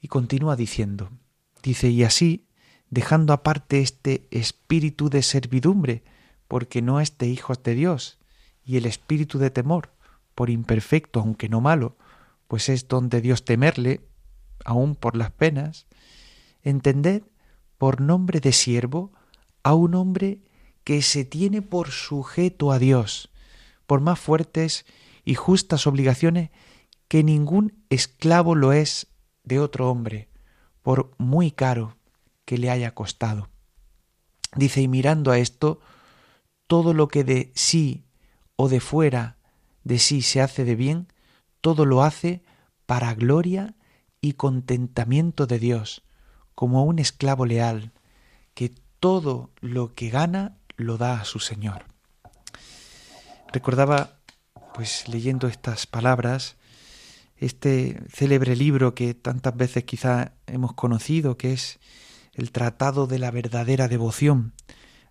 Y 0.00 0.08
continúa 0.08 0.56
diciendo, 0.56 1.10
dice, 1.62 1.90
y 1.90 2.04
así, 2.04 2.46
dejando 2.88 3.32
aparte 3.32 3.80
este 3.80 4.26
espíritu 4.30 5.10
de 5.10 5.22
servidumbre, 5.22 6.02
porque 6.48 6.82
no 6.82 7.00
es 7.00 7.16
de 7.18 7.28
hijos 7.28 7.62
de 7.62 7.74
Dios, 7.74 8.18
y 8.64 8.76
el 8.76 8.86
espíritu 8.86 9.38
de 9.38 9.50
temor, 9.50 9.92
por 10.34 10.50
imperfecto, 10.50 11.20
aunque 11.20 11.48
no 11.48 11.60
malo, 11.60 11.96
pues 12.48 12.68
es 12.68 12.88
donde 12.88 13.20
Dios 13.20 13.44
temerle, 13.44 14.00
aun 14.64 14.96
por 14.96 15.16
las 15.16 15.30
penas, 15.30 15.86
entended 16.62 17.22
por 17.78 18.00
nombre 18.00 18.40
de 18.40 18.52
siervo 18.52 19.12
a 19.62 19.74
un 19.74 19.94
hombre 19.94 20.42
que 20.84 21.02
se 21.02 21.24
tiene 21.24 21.62
por 21.62 21.90
sujeto 21.90 22.72
a 22.72 22.78
Dios, 22.78 23.30
por 23.86 24.00
más 24.00 24.18
fuertes 24.18 24.86
y 25.24 25.34
justas 25.34 25.86
obligaciones 25.86 26.50
que 27.08 27.22
ningún 27.22 27.84
esclavo 27.90 28.54
lo 28.54 28.72
es 28.72 29.06
de 29.42 29.58
otro 29.60 29.90
hombre, 29.90 30.28
por 30.82 31.12
muy 31.18 31.50
caro 31.50 31.96
que 32.44 32.58
le 32.58 32.70
haya 32.70 32.94
costado. 32.94 33.48
Dice, 34.56 34.80
y 34.80 34.88
mirando 34.88 35.30
a 35.30 35.38
esto, 35.38 35.80
todo 36.66 36.94
lo 36.94 37.08
que 37.08 37.24
de 37.24 37.52
sí 37.54 38.04
o 38.56 38.68
de 38.68 38.80
fuera 38.80 39.36
de 39.84 39.98
sí 39.98 40.22
se 40.22 40.40
hace 40.40 40.64
de 40.64 40.74
bien, 40.74 41.08
todo 41.60 41.84
lo 41.84 42.02
hace 42.02 42.42
para 42.86 43.14
gloria 43.14 43.74
y 44.20 44.34
contentamiento 44.34 45.46
de 45.46 45.58
Dios, 45.58 46.02
como 46.54 46.84
un 46.84 46.98
esclavo 46.98 47.46
leal, 47.46 47.92
que 48.54 48.72
todo 48.98 49.50
lo 49.60 49.94
que 49.94 50.10
gana 50.10 50.56
lo 50.76 50.98
da 50.98 51.20
a 51.20 51.24
su 51.24 51.38
Señor. 51.38 51.84
Recordaba, 53.52 54.18
pues 54.74 55.08
leyendo 55.08 55.48
estas 55.48 55.86
palabras, 55.86 56.56
este 57.40 58.02
célebre 58.12 58.54
libro 58.54 58.94
que 58.94 59.14
tantas 59.14 59.56
veces 59.56 59.84
quizá 59.84 60.34
hemos 60.46 60.74
conocido, 60.74 61.38
que 61.38 61.52
es 61.54 61.80
el 62.34 62.52
Tratado 62.52 63.06
de 63.06 63.18
la 63.18 63.30
verdadera 63.30 63.88
devoción 63.88 64.52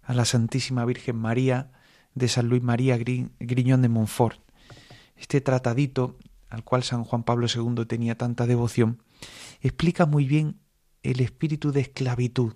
a 0.04 0.14
la 0.14 0.26
Santísima 0.26 0.86
Virgen 0.86 1.16
María 1.16 1.72
de 2.14 2.28
San 2.28 2.48
Luis 2.48 2.62
María 2.62 2.98
Griñón 2.98 3.82
de 3.82 3.90
Montfort. 3.90 4.40
Este 5.16 5.42
tratadito, 5.42 6.18
al 6.50 6.64
cual 6.64 6.84
San 6.84 7.04
Juan 7.04 7.24
Pablo 7.24 7.48
II 7.54 7.86
tenía 7.86 8.16
tanta 8.16 8.46
devoción, 8.46 9.04
explica 9.62 10.06
muy 10.06 10.26
bien 10.26 10.60
el 11.02 11.22
espíritu 11.22 11.72
de 11.72 11.82
esclavitud. 11.82 12.54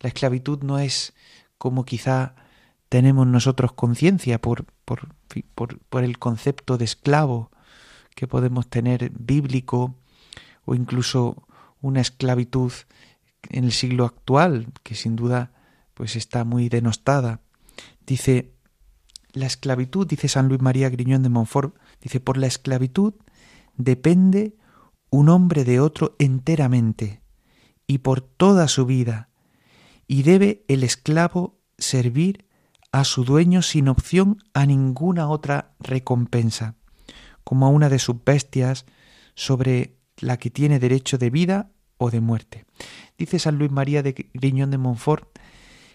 La 0.00 0.08
esclavitud 0.08 0.62
no 0.62 0.78
es 0.78 1.12
como 1.58 1.84
quizá 1.84 2.34
tenemos 2.88 3.26
nosotros 3.26 3.72
conciencia 3.72 4.40
por, 4.40 4.64
por, 4.84 5.14
por, 5.54 5.78
por, 5.80 6.04
el 6.04 6.18
concepto 6.18 6.78
de 6.78 6.84
esclavo 6.84 7.50
que 8.16 8.26
podemos 8.26 8.66
tener 8.68 9.10
bíblico 9.10 9.94
o 10.64 10.74
incluso 10.74 11.46
una 11.80 12.00
esclavitud 12.00 12.72
en 13.50 13.64
el 13.64 13.72
siglo 13.72 14.04
actual 14.04 14.72
que 14.82 14.96
sin 14.96 15.14
duda 15.14 15.52
pues 15.94 16.16
está 16.16 16.44
muy 16.44 16.68
denostada. 16.68 17.42
Dice 18.04 18.52
la 19.32 19.46
esclavitud, 19.46 20.06
dice 20.06 20.28
San 20.28 20.48
Luis 20.48 20.62
María 20.62 20.88
Griñón 20.88 21.22
de 21.22 21.28
Montfort, 21.28 21.76
dice 22.00 22.18
por 22.18 22.38
la 22.38 22.46
esclavitud 22.46 23.14
depende 23.76 24.56
un 25.10 25.28
hombre 25.28 25.64
de 25.64 25.78
otro 25.78 26.16
enteramente 26.18 27.20
y 27.86 27.98
por 27.98 28.22
toda 28.22 28.66
su 28.66 28.86
vida, 28.86 29.28
y 30.08 30.22
debe 30.22 30.64
el 30.68 30.82
esclavo 30.82 31.60
servir 31.78 32.46
a 32.92 33.04
su 33.04 33.24
dueño 33.24 33.60
sin 33.60 33.88
opción 33.88 34.42
a 34.54 34.64
ninguna 34.64 35.28
otra 35.28 35.76
recompensa, 35.80 36.76
como 37.46 37.66
a 37.66 37.68
una 37.68 37.88
de 37.88 38.00
sus 38.00 38.16
bestias 38.24 38.86
sobre 39.36 39.94
la 40.16 40.36
que 40.36 40.50
tiene 40.50 40.80
derecho 40.80 41.16
de 41.16 41.30
vida 41.30 41.70
o 41.96 42.10
de 42.10 42.20
muerte. 42.20 42.66
Dice 43.16 43.38
San 43.38 43.56
Luis 43.56 43.70
María 43.70 44.02
de 44.02 44.28
Griñón 44.34 44.72
de 44.72 44.78
Montfort 44.78 45.28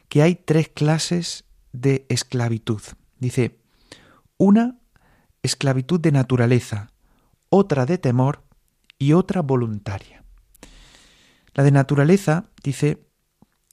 que 0.07 0.21
hay 0.21 0.35
tres 0.35 0.69
clases 0.69 1.43
de 1.73 2.05
esclavitud. 2.07 2.81
Dice, 3.19 3.59
una 4.37 4.79
esclavitud 5.43 5.99
de 5.99 6.13
naturaleza, 6.13 6.93
otra 7.49 7.85
de 7.85 7.97
temor 7.97 8.45
y 8.97 9.11
otra 9.11 9.41
voluntaria. 9.41 10.23
La 11.53 11.65
de 11.65 11.71
naturaleza, 11.71 12.45
dice, 12.63 13.05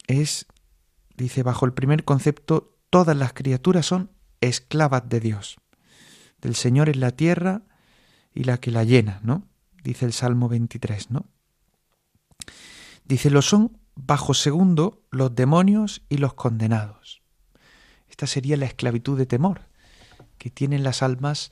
es, 0.08 0.46
dice, 1.16 1.44
bajo 1.44 1.64
el 1.64 1.74
primer 1.74 2.04
concepto, 2.04 2.76
todas 2.90 3.16
las 3.16 3.34
criaturas 3.34 3.86
son 3.86 4.10
esclavas 4.40 5.08
de 5.08 5.20
Dios. 5.20 5.58
Del 6.40 6.56
Señor 6.56 6.88
es 6.88 6.96
la 6.96 7.12
tierra 7.12 7.62
y 8.38 8.44
la 8.44 8.58
que 8.58 8.70
la 8.70 8.84
llena, 8.84 9.18
¿no? 9.24 9.48
Dice 9.82 10.04
el 10.04 10.12
Salmo 10.12 10.48
23, 10.48 11.10
¿no? 11.10 11.26
Dice, 13.04 13.30
lo 13.30 13.42
son 13.42 13.80
bajo 13.96 14.32
segundo 14.32 15.02
los 15.10 15.34
demonios 15.34 16.02
y 16.08 16.18
los 16.18 16.34
condenados. 16.34 17.20
Esta 18.08 18.28
sería 18.28 18.56
la 18.56 18.66
esclavitud 18.66 19.18
de 19.18 19.26
temor 19.26 19.62
que 20.38 20.50
tienen 20.50 20.84
las 20.84 21.02
almas 21.02 21.50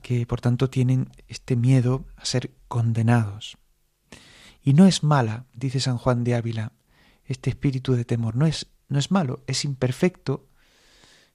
que 0.00 0.24
por 0.24 0.40
tanto 0.40 0.70
tienen 0.70 1.10
este 1.26 1.56
miedo 1.56 2.06
a 2.14 2.24
ser 2.24 2.52
condenados. 2.68 3.58
Y 4.62 4.74
no 4.74 4.86
es 4.86 5.02
mala, 5.02 5.46
dice 5.54 5.80
San 5.80 5.98
Juan 5.98 6.22
de 6.22 6.36
Ávila, 6.36 6.70
este 7.24 7.50
espíritu 7.50 7.94
de 7.94 8.04
temor. 8.04 8.36
No 8.36 8.46
es, 8.46 8.68
no 8.88 9.00
es 9.00 9.10
malo, 9.10 9.42
es 9.48 9.64
imperfecto, 9.64 10.46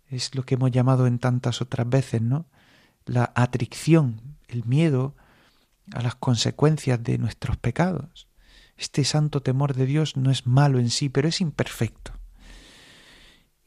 es 0.10 0.34
lo 0.34 0.44
que 0.44 0.56
hemos 0.56 0.72
llamado 0.72 1.08
en 1.08 1.20
tantas 1.20 1.62
otras 1.62 1.90
veces, 1.90 2.22
¿no? 2.22 2.46
La 3.04 3.34
atricción, 3.36 4.37
el 4.48 4.66
miedo 4.66 5.16
a 5.94 6.02
las 6.02 6.16
consecuencias 6.16 7.02
de 7.04 7.18
nuestros 7.18 7.58
pecados. 7.58 8.28
Este 8.76 9.04
santo 9.04 9.42
temor 9.42 9.74
de 9.74 9.86
Dios 9.86 10.18
no 10.18 10.30
es 10.32 10.46
malo 10.46 10.80
en 10.80 10.90
sí, 10.90 11.10
pero 11.10 11.28
es 11.28 11.42
imperfecto. 11.42 12.14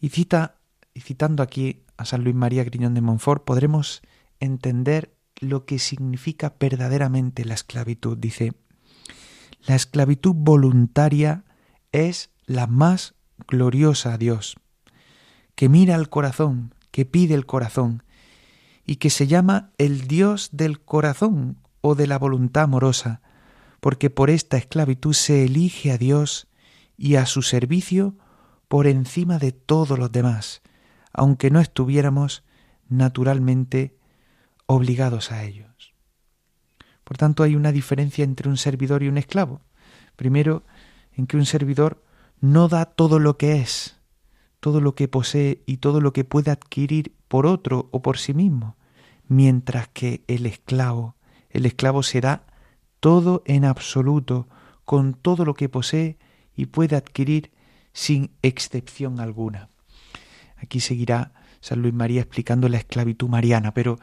Y 0.01 0.11
cita, 0.11 0.61
y 0.95 1.01
citando 1.01 1.43
aquí 1.43 1.83
a 1.97 2.05
San 2.05 2.25
Luis 2.25 2.35
María 2.35 2.65
Griñón 2.65 2.95
de 2.95 3.01
Montfort, 3.01 3.45
podremos 3.45 4.03
entender 4.39 5.15
lo 5.37 5.65
que 5.65 5.79
significa 5.79 6.55
verdaderamente 6.59 7.45
la 7.45 7.55
esclavitud. 7.55 8.17
Dice, 8.17 8.53
la 9.67 9.75
esclavitud 9.75 10.35
voluntaria 10.35 11.45
es 11.93 12.31
la 12.47 12.67
más 12.67 13.15
gloriosa 13.49 14.15
a 14.15 14.19
Dios, 14.19 14.57
que 15.55 15.69
mira 15.69 15.95
al 15.95 16.09
corazón, 16.09 16.75
que 16.91 17.05
pide 17.05 17.35
el 17.35 17.47
corazón, 17.47 18.03
y 18.91 18.97
que 18.97 19.09
se 19.09 19.29
llama 19.29 19.71
el 19.79 20.09
Dios 20.09 20.49
del 20.51 20.81
corazón 20.81 21.59
o 21.81 21.95
de 21.95 22.09
la 22.09 22.19
voluntad 22.19 22.65
amorosa, 22.65 23.23
porque 23.79 24.11
por 24.11 24.31
esta 24.31 24.57
esclavitud 24.57 25.13
se 25.13 25.45
elige 25.45 25.93
a 25.93 25.97
Dios 25.97 26.49
y 26.97 27.15
a 27.15 27.25
su 27.27 27.43
servicio 27.43 28.17
por 28.67 28.89
encima 28.89 29.39
de 29.39 29.53
todos 29.53 29.97
los 29.97 30.11
demás, 30.11 30.61
aunque 31.13 31.53
no 31.53 31.61
estuviéramos 31.61 32.43
naturalmente 32.89 33.97
obligados 34.67 35.31
a 35.31 35.45
ellos. 35.45 35.95
Por 37.05 37.17
tanto, 37.17 37.45
hay 37.45 37.55
una 37.55 37.71
diferencia 37.71 38.25
entre 38.25 38.49
un 38.49 38.57
servidor 38.57 39.05
y 39.05 39.09
un 39.09 39.19
esclavo. 39.19 39.61
Primero, 40.17 40.65
en 41.13 41.29
que 41.29 41.37
un 41.37 41.47
servidor 41.47 42.03
no 42.41 42.67
da 42.67 42.87
todo 42.87 43.21
lo 43.21 43.39
que 43.39 43.61
es, 43.61 44.01
todo 44.59 44.81
lo 44.81 44.97
que 44.97 45.07
posee 45.07 45.63
y 45.65 45.77
todo 45.77 46.01
lo 46.01 46.13
que 46.13 46.25
puede 46.25 46.51
adquirir 46.51 47.15
por 47.29 47.47
otro 47.47 47.89
o 47.93 48.03
por 48.03 48.19
sí 48.19 48.35
mismo, 48.35 48.80
mientras 49.31 49.87
que 49.87 50.25
el 50.27 50.45
esclavo, 50.45 51.15
el 51.51 51.65
esclavo 51.65 52.03
se 52.03 52.21
da 52.21 52.47
todo 52.99 53.45
en 53.47 53.65
absoluto, 53.65 54.49
con 54.85 55.15
todo 55.15 55.45
lo 55.45 55.55
que 55.55 55.69
posee 55.69 56.19
y 56.57 56.67
puede 56.67 56.97
adquirir 56.97 57.53
sin 57.93 58.33
excepción 58.43 59.21
alguna. 59.21 59.71
Aquí 60.57 60.81
seguirá 60.81 61.33
San 61.61 61.81
Luis 61.81 61.95
María 61.95 62.23
explicando 62.23 62.69
la 62.69 62.79
esclavitud 62.79 63.29
mariana, 63.29 63.73
pero 63.73 64.01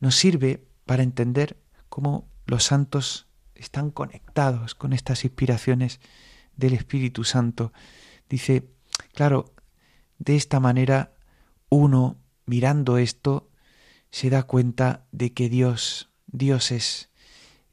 nos 0.00 0.14
sirve 0.16 0.66
para 0.86 1.02
entender 1.02 1.58
cómo 1.90 2.26
los 2.46 2.64
santos 2.64 3.28
están 3.54 3.90
conectados 3.90 4.74
con 4.74 4.94
estas 4.94 5.24
inspiraciones 5.24 6.00
del 6.56 6.72
Espíritu 6.72 7.22
Santo. 7.22 7.74
Dice, 8.30 8.70
claro, 9.12 9.52
de 10.18 10.36
esta 10.36 10.58
manera 10.58 11.12
uno 11.68 12.16
mirando 12.46 12.96
esto 12.96 13.47
se 14.10 14.30
da 14.30 14.42
cuenta 14.44 15.06
de 15.12 15.32
que 15.32 15.48
Dios, 15.48 16.10
Dios 16.26 16.70
es 16.70 17.10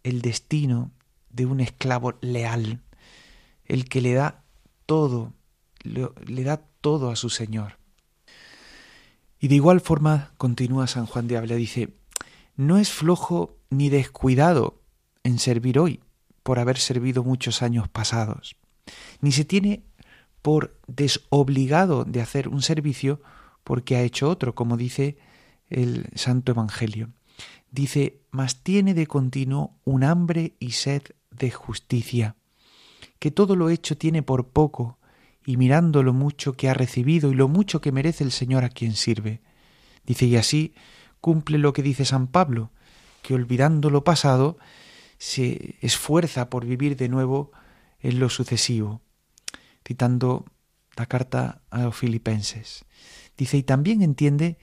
el 0.03 0.21
destino 0.21 0.91
de 1.29 1.45
un 1.45 1.59
esclavo 1.59 2.13
leal, 2.21 2.81
el 3.65 3.89
que 3.89 4.01
le 4.01 4.13
da 4.13 4.43
todo, 4.85 5.33
le, 5.83 6.43
da 6.43 6.61
todo 6.81 7.09
a 7.09 7.15
su 7.15 7.29
Señor. 7.29 7.77
Y 9.39 9.47
de 9.47 9.55
igual 9.55 9.81
forma, 9.81 10.33
continúa 10.37 10.87
San 10.87 11.05
Juan 11.05 11.27
de 11.27 11.37
Ávila, 11.37 11.55
dice, 11.55 11.93
no 12.55 12.77
es 12.77 12.91
flojo 12.91 13.57
ni 13.69 13.89
descuidado 13.89 14.81
en 15.23 15.39
servir 15.39 15.79
hoy, 15.79 16.01
por 16.43 16.59
haber 16.59 16.77
servido 16.77 17.23
muchos 17.23 17.61
años 17.61 17.89
pasados, 17.89 18.55
ni 19.19 19.31
se 19.31 19.45
tiene 19.45 19.83
por 20.41 20.79
desobligado 20.87 22.05
de 22.05 22.21
hacer 22.21 22.47
un 22.47 22.61
servicio 22.61 23.19
porque 23.63 23.95
ha 23.95 24.03
hecho 24.03 24.29
otro, 24.29 24.53
como 24.53 24.77
dice 24.77 25.17
el 25.69 26.07
Santo 26.15 26.51
Evangelio. 26.51 27.11
Dice, 27.71 28.21
mas 28.31 28.63
tiene 28.63 28.93
de 28.93 29.07
continuo 29.07 29.77
un 29.83 30.03
hambre 30.03 30.55
y 30.59 30.71
sed 30.71 31.01
de 31.31 31.51
justicia, 31.51 32.35
que 33.19 33.31
todo 33.31 33.55
lo 33.55 33.69
hecho 33.69 33.97
tiene 33.97 34.23
por 34.23 34.49
poco, 34.49 34.97
y 35.45 35.57
mirando 35.57 36.01
lo 36.01 36.13
mucho 36.13 36.53
que 36.53 36.69
ha 36.69 36.73
recibido 36.73 37.31
y 37.31 37.35
lo 37.35 37.47
mucho 37.47 37.81
que 37.81 37.91
merece 37.91 38.23
el 38.23 38.31
Señor 38.31 38.63
a 38.63 38.69
quien 38.69 38.93
sirve. 38.93 39.41
Dice, 40.05 40.25
y 40.25 40.37
así 40.37 40.73
cumple 41.21 41.57
lo 41.57 41.73
que 41.73 41.83
dice 41.83 42.05
San 42.05 42.27
Pablo, 42.27 42.71
que 43.21 43.33
olvidando 43.33 43.89
lo 43.89 44.03
pasado, 44.03 44.57
se 45.17 45.75
esfuerza 45.81 46.49
por 46.49 46.65
vivir 46.65 46.95
de 46.95 47.09
nuevo 47.09 47.51
en 47.99 48.19
lo 48.19 48.29
sucesivo, 48.29 49.01
citando 49.85 50.45
la 50.95 51.05
carta 51.05 51.61
a 51.69 51.83
los 51.83 51.95
filipenses. 51.95 52.85
Dice, 53.37 53.57
y 53.57 53.63
también 53.63 54.01
entiende 54.01 54.57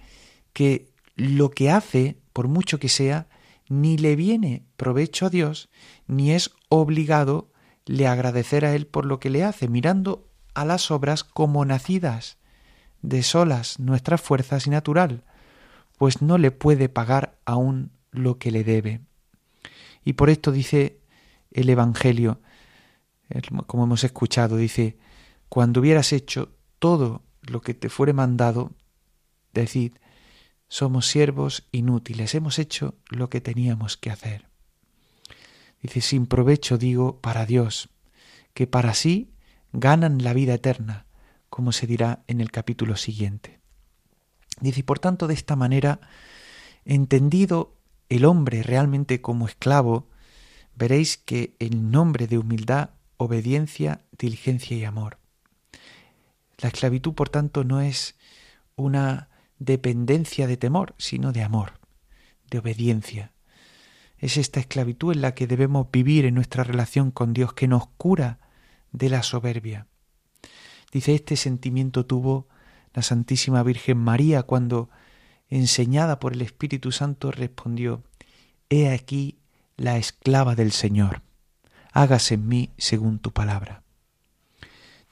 que 0.53 0.92
lo 1.17 1.51
que 1.51 1.71
hace, 1.71 2.19
por 2.33 2.49
mucho 2.49 2.79
que 2.79 2.89
sea, 2.89 3.29
ni 3.69 3.97
le 3.97 4.17
viene 4.17 4.65
provecho 4.77 5.27
a 5.27 5.31
Dios, 5.31 5.69
ni 6.07 6.33
es 6.33 6.51
obligado 6.69 7.51
le 7.87 8.07
agradecer 8.07 8.65
a 8.65 8.75
Él 8.75 8.87
por 8.87 9.07
lo 9.07 9.19
que 9.19 9.31
le 9.31 9.45
hace, 9.45 9.69
mirando 9.69 10.29
a 10.55 10.65
las 10.65 10.91
obras 10.91 11.25
como 11.25 11.65
nacidas 11.65 12.39
de 13.01 13.23
solas 13.23 13.79
nuestras 13.79 14.21
fuerzas 14.21 14.67
y 14.67 14.71
natural, 14.71 15.25
pues 15.99 16.23
no 16.23 16.39
le 16.39 16.51
puede 16.51 16.89
pagar 16.89 17.39
aún 17.45 17.91
lo 18.11 18.39
que 18.39 18.51
le 18.51 18.65
debe. 18.65 19.01
Y 20.05 20.15
por 20.15 20.31
esto 20.31 20.53
dice 20.53 21.01
el 21.51 21.69
Evangelio, 21.69 22.41
como 23.67 23.85
hemos 23.85 24.05
escuchado, 24.05 24.57
dice, 24.57 24.99
cuando 25.49 25.81
hubieras 25.81 26.13
hecho 26.13 26.53
todo 26.79 27.23
lo 27.43 27.61
que 27.61 27.75
te 27.75 27.89
fuere 27.89 28.13
mandado, 28.13 28.73
decid, 29.53 29.93
somos 30.73 31.07
siervos 31.07 31.69
inútiles, 31.71 32.35
hemos 32.35 32.59
hecho 32.59 32.95
lo 33.11 33.29
que 33.29 33.43
teníamos 33.43 33.99
que 33.99 34.11
hacer. 34.11 34.47
Dice, 35.83 36.01
sin 36.01 36.25
provecho 36.25 36.79
digo 36.79 37.21
para 37.21 37.45
Dios, 37.45 37.91
que 38.55 38.67
para 38.67 38.95
sí 38.95 39.35
ganan 39.75 40.25
la 40.25 40.33
vida 40.33 40.55
eterna, 40.55 41.05
como 41.51 41.73
se 41.73 41.87
dirá 41.87 42.23
en 42.27 42.41
el 42.41 42.51
capítulo 42.51 42.97
siguiente. 42.97 43.61
Dice, 44.63 44.81
y 44.81 44.83
por 44.83 44.99
tanto, 44.99 45.27
de 45.27 45.35
esta 45.35 45.57
manera, 45.57 46.01
entendido 46.87 47.77
el 48.09 48.25
hombre 48.25 48.63
realmente 48.63 49.21
como 49.21 49.49
esclavo, 49.49 50.09
veréis 50.75 51.19
que 51.19 51.55
el 51.59 51.91
nombre 51.91 52.27
de 52.27 52.39
humildad, 52.39 52.93
obediencia, 53.19 54.07
diligencia 54.19 54.75
y 54.75 54.85
amor. 54.85 55.19
La 56.57 56.71
esclavitud, 56.71 57.13
por 57.13 57.29
tanto, 57.29 57.63
no 57.63 57.83
es 57.83 58.15
una 58.75 59.29
dependencia 59.65 60.47
de 60.47 60.57
temor, 60.57 60.95
sino 60.99 61.33
de 61.33 61.43
amor, 61.43 61.81
de 62.51 62.59
obediencia. 62.59 63.33
Es 64.19 64.37
esta 64.37 64.61
esclavitud 64.61 65.13
en 65.13 65.23
la 65.23 65.35
que 65.35 65.47
debemos 65.47 65.89
vivir 65.91 66.25
en 66.25 66.35
nuestra 66.35 66.65
relación 66.65 67.11
con 67.11 67.33
Dios, 67.33 67.53
que 67.55 67.69
nos 67.69 67.89
cura 67.97 68.39
de 68.93 69.09
la 69.09 69.23
soberbia. 69.23 69.87
Dice, 70.93 71.15
este 71.15 71.37
sentimiento 71.37 72.07
tuvo 72.07 72.49
la 72.93 73.03
Santísima 73.03 73.63
Virgen 73.63 73.99
María 73.99 74.43
cuando, 74.43 74.91
enseñada 75.49 76.19
por 76.19 76.35
el 76.35 76.43
Espíritu 76.43 76.93
Santo, 76.93 77.31
respondió, 77.31 78.03
He 78.69 78.91
aquí 78.91 79.39
la 79.77 79.97
esclava 79.97 80.55
del 80.55 80.73
Señor, 80.73 81.23
hágase 81.93 82.35
en 82.35 82.49
mí 82.49 82.71
según 82.79 83.19
tu 83.19 83.33
palabra. 83.33 83.83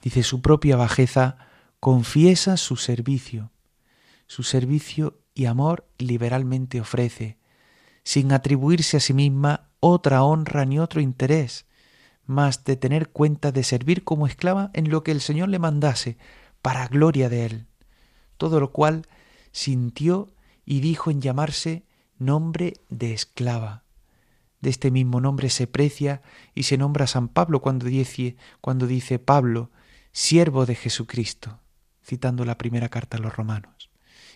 Dice, 0.01 0.23
su 0.23 0.41
propia 0.41 0.75
bajeza 0.75 1.37
confiesa 1.79 2.57
su 2.57 2.75
servicio, 2.75 3.51
su 4.31 4.43
servicio 4.43 5.19
y 5.33 5.43
amor 5.43 5.85
liberalmente 5.97 6.79
ofrece, 6.79 7.37
sin 8.05 8.31
atribuirse 8.31 8.95
a 8.95 9.01
sí 9.01 9.13
misma 9.13 9.71
otra 9.81 10.23
honra 10.23 10.63
ni 10.63 10.79
otro 10.79 11.01
interés, 11.01 11.65
más 12.25 12.63
de 12.63 12.77
tener 12.77 13.09
cuenta 13.09 13.51
de 13.51 13.65
servir 13.65 14.05
como 14.05 14.27
esclava 14.27 14.71
en 14.73 14.89
lo 14.89 15.03
que 15.03 15.11
el 15.11 15.19
Señor 15.19 15.49
le 15.49 15.59
mandase, 15.59 16.17
para 16.61 16.87
gloria 16.87 17.27
de 17.27 17.45
Él. 17.45 17.65
Todo 18.37 18.61
lo 18.61 18.71
cual 18.71 19.05
sintió 19.51 20.29
y 20.63 20.79
dijo 20.79 21.11
en 21.11 21.19
llamarse 21.19 21.83
nombre 22.17 22.75
de 22.87 23.13
esclava. 23.13 23.83
De 24.61 24.69
este 24.69 24.91
mismo 24.91 25.19
nombre 25.19 25.49
se 25.49 25.67
precia 25.67 26.21
y 26.55 26.63
se 26.63 26.77
nombra 26.77 27.05
San 27.05 27.27
Pablo 27.27 27.59
cuando 27.59 27.85
dice, 27.87 28.37
cuando 28.61 28.87
dice 28.87 29.19
Pablo, 29.19 29.71
siervo 30.13 30.65
de 30.65 30.75
Jesucristo, 30.75 31.59
citando 32.01 32.45
la 32.45 32.57
primera 32.57 32.87
carta 32.87 33.17
a 33.17 33.19
los 33.19 33.35
romanos. 33.35 33.90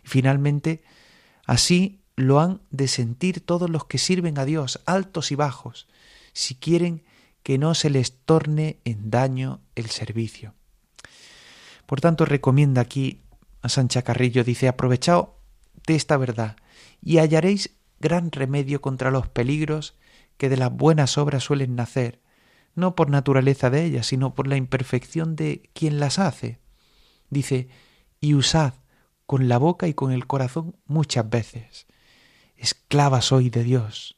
Finalmente, 0.05 0.83
así 1.45 2.01
lo 2.15 2.39
han 2.39 2.61
de 2.69 2.87
sentir 2.87 3.41
todos 3.41 3.69
los 3.69 3.85
que 3.85 3.97
sirven 3.97 4.39
a 4.39 4.45
Dios, 4.45 4.81
altos 4.85 5.31
y 5.31 5.35
bajos, 5.35 5.87
si 6.31 6.55
quieren 6.55 7.03
que 7.43 7.57
no 7.57 7.75
se 7.75 7.89
les 7.89 8.19
torne 8.19 8.79
en 8.85 9.09
daño 9.09 9.61
el 9.75 9.89
servicio. 9.89 10.53
Por 11.85 12.01
tanto, 12.01 12.25
recomienda 12.25 12.81
aquí 12.81 13.21
a 13.61 13.69
Sancha 13.69 14.03
Carrillo, 14.03 14.43
dice, 14.43 14.67
aprovechaos 14.67 15.29
de 15.85 15.95
esta 15.95 16.17
verdad 16.17 16.55
y 17.01 17.17
hallaréis 17.17 17.75
gran 17.99 18.31
remedio 18.31 18.81
contra 18.81 19.11
los 19.11 19.27
peligros 19.27 19.95
que 20.37 20.49
de 20.49 20.57
las 20.57 20.71
buenas 20.71 21.17
obras 21.17 21.43
suelen 21.43 21.75
nacer, 21.75 22.21
no 22.75 22.95
por 22.95 23.09
naturaleza 23.09 23.69
de 23.69 23.85
ellas, 23.85 24.07
sino 24.07 24.33
por 24.33 24.47
la 24.47 24.57
imperfección 24.57 25.35
de 25.35 25.69
quien 25.73 25.99
las 25.99 26.19
hace. 26.19 26.59
Dice, 27.29 27.69
y 28.19 28.33
usad 28.33 28.73
con 29.25 29.47
la 29.47 29.57
boca 29.57 29.87
y 29.87 29.93
con 29.93 30.11
el 30.11 30.27
corazón 30.27 30.75
muchas 30.85 31.29
veces. 31.29 31.87
Esclava 32.57 33.21
soy 33.21 33.49
de 33.49 33.63
Dios, 33.63 34.17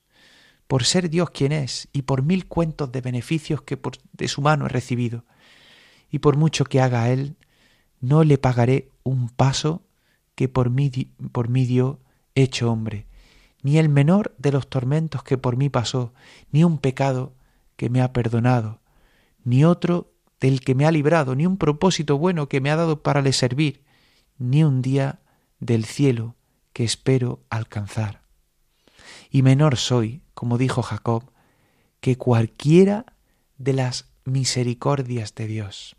por 0.67 0.83
ser 0.83 1.09
Dios 1.09 1.29
quien 1.29 1.51
es 1.51 1.87
y 1.93 2.03
por 2.03 2.23
mil 2.23 2.47
cuentos 2.47 2.91
de 2.91 3.01
beneficios 3.01 3.61
que 3.61 3.77
por, 3.77 3.97
de 4.13 4.27
su 4.27 4.41
mano 4.41 4.65
he 4.65 4.69
recibido. 4.69 5.25
Y 6.09 6.19
por 6.19 6.37
mucho 6.37 6.65
que 6.65 6.81
haga 6.81 7.09
Él, 7.09 7.35
no 7.99 8.23
le 8.23 8.37
pagaré 8.37 8.91
un 9.03 9.29
paso 9.29 9.83
que 10.35 10.47
por 10.47 10.69
mí, 10.69 10.91
por 11.31 11.49
mí 11.49 11.65
dio 11.65 11.99
hecho 12.35 12.71
hombre, 12.71 13.07
ni 13.63 13.77
el 13.79 13.89
menor 13.89 14.35
de 14.37 14.51
los 14.51 14.69
tormentos 14.69 15.23
que 15.23 15.37
por 15.37 15.57
mí 15.57 15.69
pasó, 15.69 16.13
ni 16.51 16.63
un 16.63 16.77
pecado 16.77 17.33
que 17.75 17.89
me 17.89 18.01
ha 18.01 18.13
perdonado, 18.13 18.79
ni 19.43 19.65
otro 19.65 20.13
del 20.39 20.61
que 20.61 20.75
me 20.75 20.85
ha 20.85 20.91
librado, 20.91 21.35
ni 21.35 21.45
un 21.45 21.57
propósito 21.57 22.17
bueno 22.17 22.47
que 22.47 22.61
me 22.61 22.69
ha 22.69 22.75
dado 22.75 23.01
para 23.01 23.21
le 23.21 23.33
servir, 23.33 23.83
ni 24.37 24.63
un 24.63 24.81
día 24.81 25.21
del 25.59 25.85
cielo 25.85 26.35
que 26.73 26.83
espero 26.83 27.43
alcanzar. 27.49 28.21
Y 29.29 29.41
menor 29.41 29.77
soy 29.77 30.21
como 30.37 30.59
dijo 30.59 30.83
Jacob, 30.83 31.31
que 31.99 32.15
cualquiera 32.15 33.07
de 33.57 33.73
las 33.73 34.05
misericordias 34.23 35.33
de 35.33 35.47
Dios. 35.47 35.95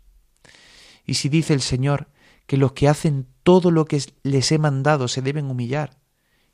Y 1.05 1.15
si 1.15 1.27
dice 1.27 1.53
el 1.53 1.59
Señor 1.59 2.07
que 2.45 2.55
los 2.55 2.71
que 2.71 2.87
hacen 2.87 3.27
todo 3.43 3.69
lo 3.69 3.83
que 3.83 4.01
les 4.23 4.53
he 4.53 4.57
mandado 4.57 5.09
se 5.09 5.21
deben 5.21 5.51
humillar 5.51 5.99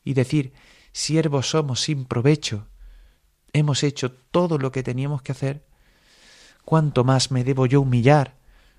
y 0.04 0.15
decir, 0.15 0.54
siervos 0.93 1.52
somos 1.52 1.82
sin 1.82 2.06
provecho, 2.06 2.67
hemos 3.54 3.84
hecho 3.84 4.12
todo 4.12 4.58
lo 4.58 4.71
que 4.71 4.82
teníamos 4.82 5.21
que 5.21 5.34
hacer, 5.34 5.67
¿cuánto 6.63 7.04
más 7.04 7.30
me 7.30 7.43
debo 7.43 7.67
yo 7.67 7.82
humillar? 7.82 8.36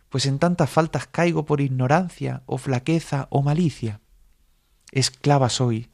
Pues 0.09 0.27
en 0.27 0.38
tantas 0.38 0.71
faltas 0.71 1.07
caigo 1.07 1.45
por 1.45 1.61
ignorancia 1.61 2.42
o 2.47 2.59
flaqueza 2.59 3.27
o 3.31 3.42
malicia. 3.42 4.01
Esclava 4.92 5.49
soy, 5.49 5.90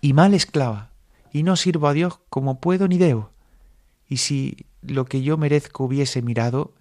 y 0.00 0.12
mal 0.12 0.34
esclava, 0.34 0.90
y 1.32 1.42
no 1.42 1.56
sirvo 1.56 1.88
a 1.88 1.92
Dios 1.92 2.20
como 2.30 2.60
puedo 2.60 2.88
ni 2.88 2.98
debo. 2.98 3.30
Y 4.08 4.18
si 4.18 4.66
lo 4.82 5.04
que 5.04 5.22
yo 5.22 5.36
merezco 5.36 5.84
hubiese 5.84 6.22
mirado, 6.22 6.74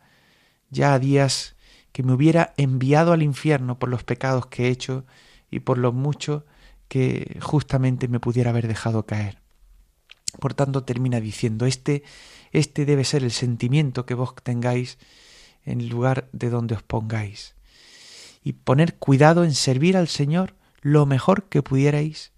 ya 0.70 0.94
a 0.94 1.00
días 1.00 1.56
que 1.92 2.04
me 2.04 2.14
hubiera 2.14 2.54
enviado 2.58 3.14
al 3.14 3.24
infierno 3.24 3.80
por 3.80 3.90
los 3.90 4.04
pecados 4.04 4.48
que 4.48 4.66
he 4.66 4.70
hecho 4.70 5.06
y 5.50 5.60
por 5.60 5.78
los 5.78 5.94
muchos 5.94 6.44
que 6.88 7.40
justamente 7.42 8.08
me 8.08 8.20
pudiera 8.20 8.50
haber 8.50 8.68
dejado 8.68 9.06
caer. 9.06 9.40
Por 10.40 10.54
tanto, 10.54 10.84
termina 10.84 11.20
diciendo, 11.20 11.66
este, 11.66 12.04
este 12.52 12.86
debe 12.86 13.04
ser 13.04 13.24
el 13.24 13.32
sentimiento 13.32 14.06
que 14.06 14.16
vos 14.16 14.34
tengáis 14.44 14.98
en 15.66 15.82
el 15.82 15.90
lugar 15.90 16.28
de 16.32 16.50
donde 16.50 16.76
os 16.76 16.84
pongáis. 16.84 17.56
Y 18.44 18.54
poner 18.54 18.96
cuidado 18.96 19.44
en 19.44 19.54
servir 19.54 19.98
al 19.98 20.08
Señor 20.08 20.56
lo 20.82 21.06
mejor 21.06 21.46
que 21.46 21.64
pudierais 21.64 22.32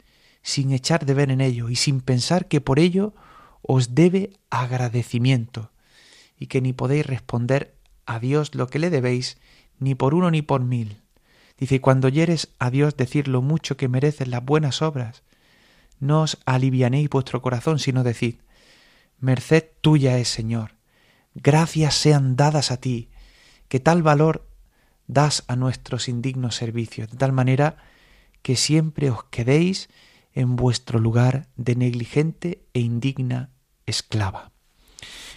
sin 0.44 0.72
echar 0.72 1.06
de 1.06 1.16
ver 1.16 1.32
en 1.32 1.42
ello 1.42 1.70
y 1.70 1.76
sin 1.76 2.02
pensar 2.02 2.48
que 2.48 2.62
por 2.62 2.78
ello 2.78 3.16
os 3.64 3.96
debe 3.96 4.30
agradecimiento 4.52 5.72
y 6.38 6.48
que 6.48 6.62
ni 6.62 6.72
podéis 6.72 7.06
responder 7.06 7.74
a 8.06 8.20
Dios 8.20 8.54
lo 8.54 8.68
que 8.68 8.78
le 8.78 8.92
debéis 8.92 9.38
ni 9.80 9.96
por 9.96 10.14
uno 10.14 10.30
ni 10.30 10.44
por 10.44 10.62
mil. 10.62 11.02
Dice, 11.58 11.82
cuando 11.82 12.08
oyeres 12.08 12.50
a 12.60 12.70
Dios 12.70 12.96
decir 12.98 13.28
lo 13.28 13.42
mucho 13.42 13.78
que 13.78 13.88
merecen 13.88 14.30
las 14.30 14.44
buenas 14.44 14.82
obras, 14.82 15.24
no 16.00 16.22
os 16.22 16.38
alivianéis 16.46 17.10
vuestro 17.10 17.42
corazón, 17.42 17.80
sino 17.80 18.04
decid, 18.04 18.36
merced 19.20 19.64
tuya 19.82 20.20
es, 20.20 20.28
Señor, 20.28 20.76
gracias 21.34 21.96
sean 21.96 22.36
dadas 22.36 22.72
a 22.72 22.78
ti, 22.78 23.10
que 23.68 23.80
tal 23.80 24.04
valor 24.04 24.48
das 25.08 25.44
a 25.48 25.56
nuestros 25.56 26.08
indignos 26.08 26.56
servicios, 26.56 27.10
de 27.10 27.18
tal 27.18 27.32
manera 27.32 27.78
que 28.42 28.56
siempre 28.56 29.10
os 29.10 29.24
quedéis 29.26 29.90
en 30.34 30.56
vuestro 30.56 31.00
lugar 31.00 31.48
de 31.56 31.76
negligente 31.76 32.62
e 32.74 32.80
indigna 32.82 33.50
esclava. 33.86 34.52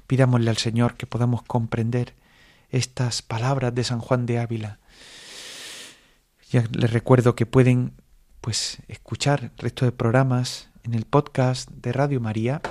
Pidámosle 0.07 0.51
al 0.51 0.57
Señor 0.57 0.97
que 0.97 1.07
podamos 1.07 1.43
comprender 1.43 2.15
estas 2.71 3.23
palabras 3.23 3.75
de 3.75 3.85
San 3.85 4.01
Juan 4.01 4.27
de 4.27 4.39
Ávila. 4.39 4.79
Ya 6.51 6.65
les 6.73 6.93
recuerdo 6.93 7.35
que 7.35 7.47
pueden 7.47 7.93
pues 8.41 8.79
escuchar 8.89 9.45
el 9.45 9.59
resto 9.59 9.85
de 9.85 9.93
programas 9.93 10.71
en 10.83 10.95
el 10.95 11.05
podcast 11.05 11.71
de 11.71 11.93
Radio 11.93 12.21
María, 12.21 12.63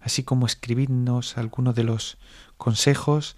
así 0.00 0.22
como 0.22 0.46
escribirnos 0.46 1.36
algunos 1.36 1.74
de 1.74 1.84
los 1.84 2.18
consejos 2.56 3.36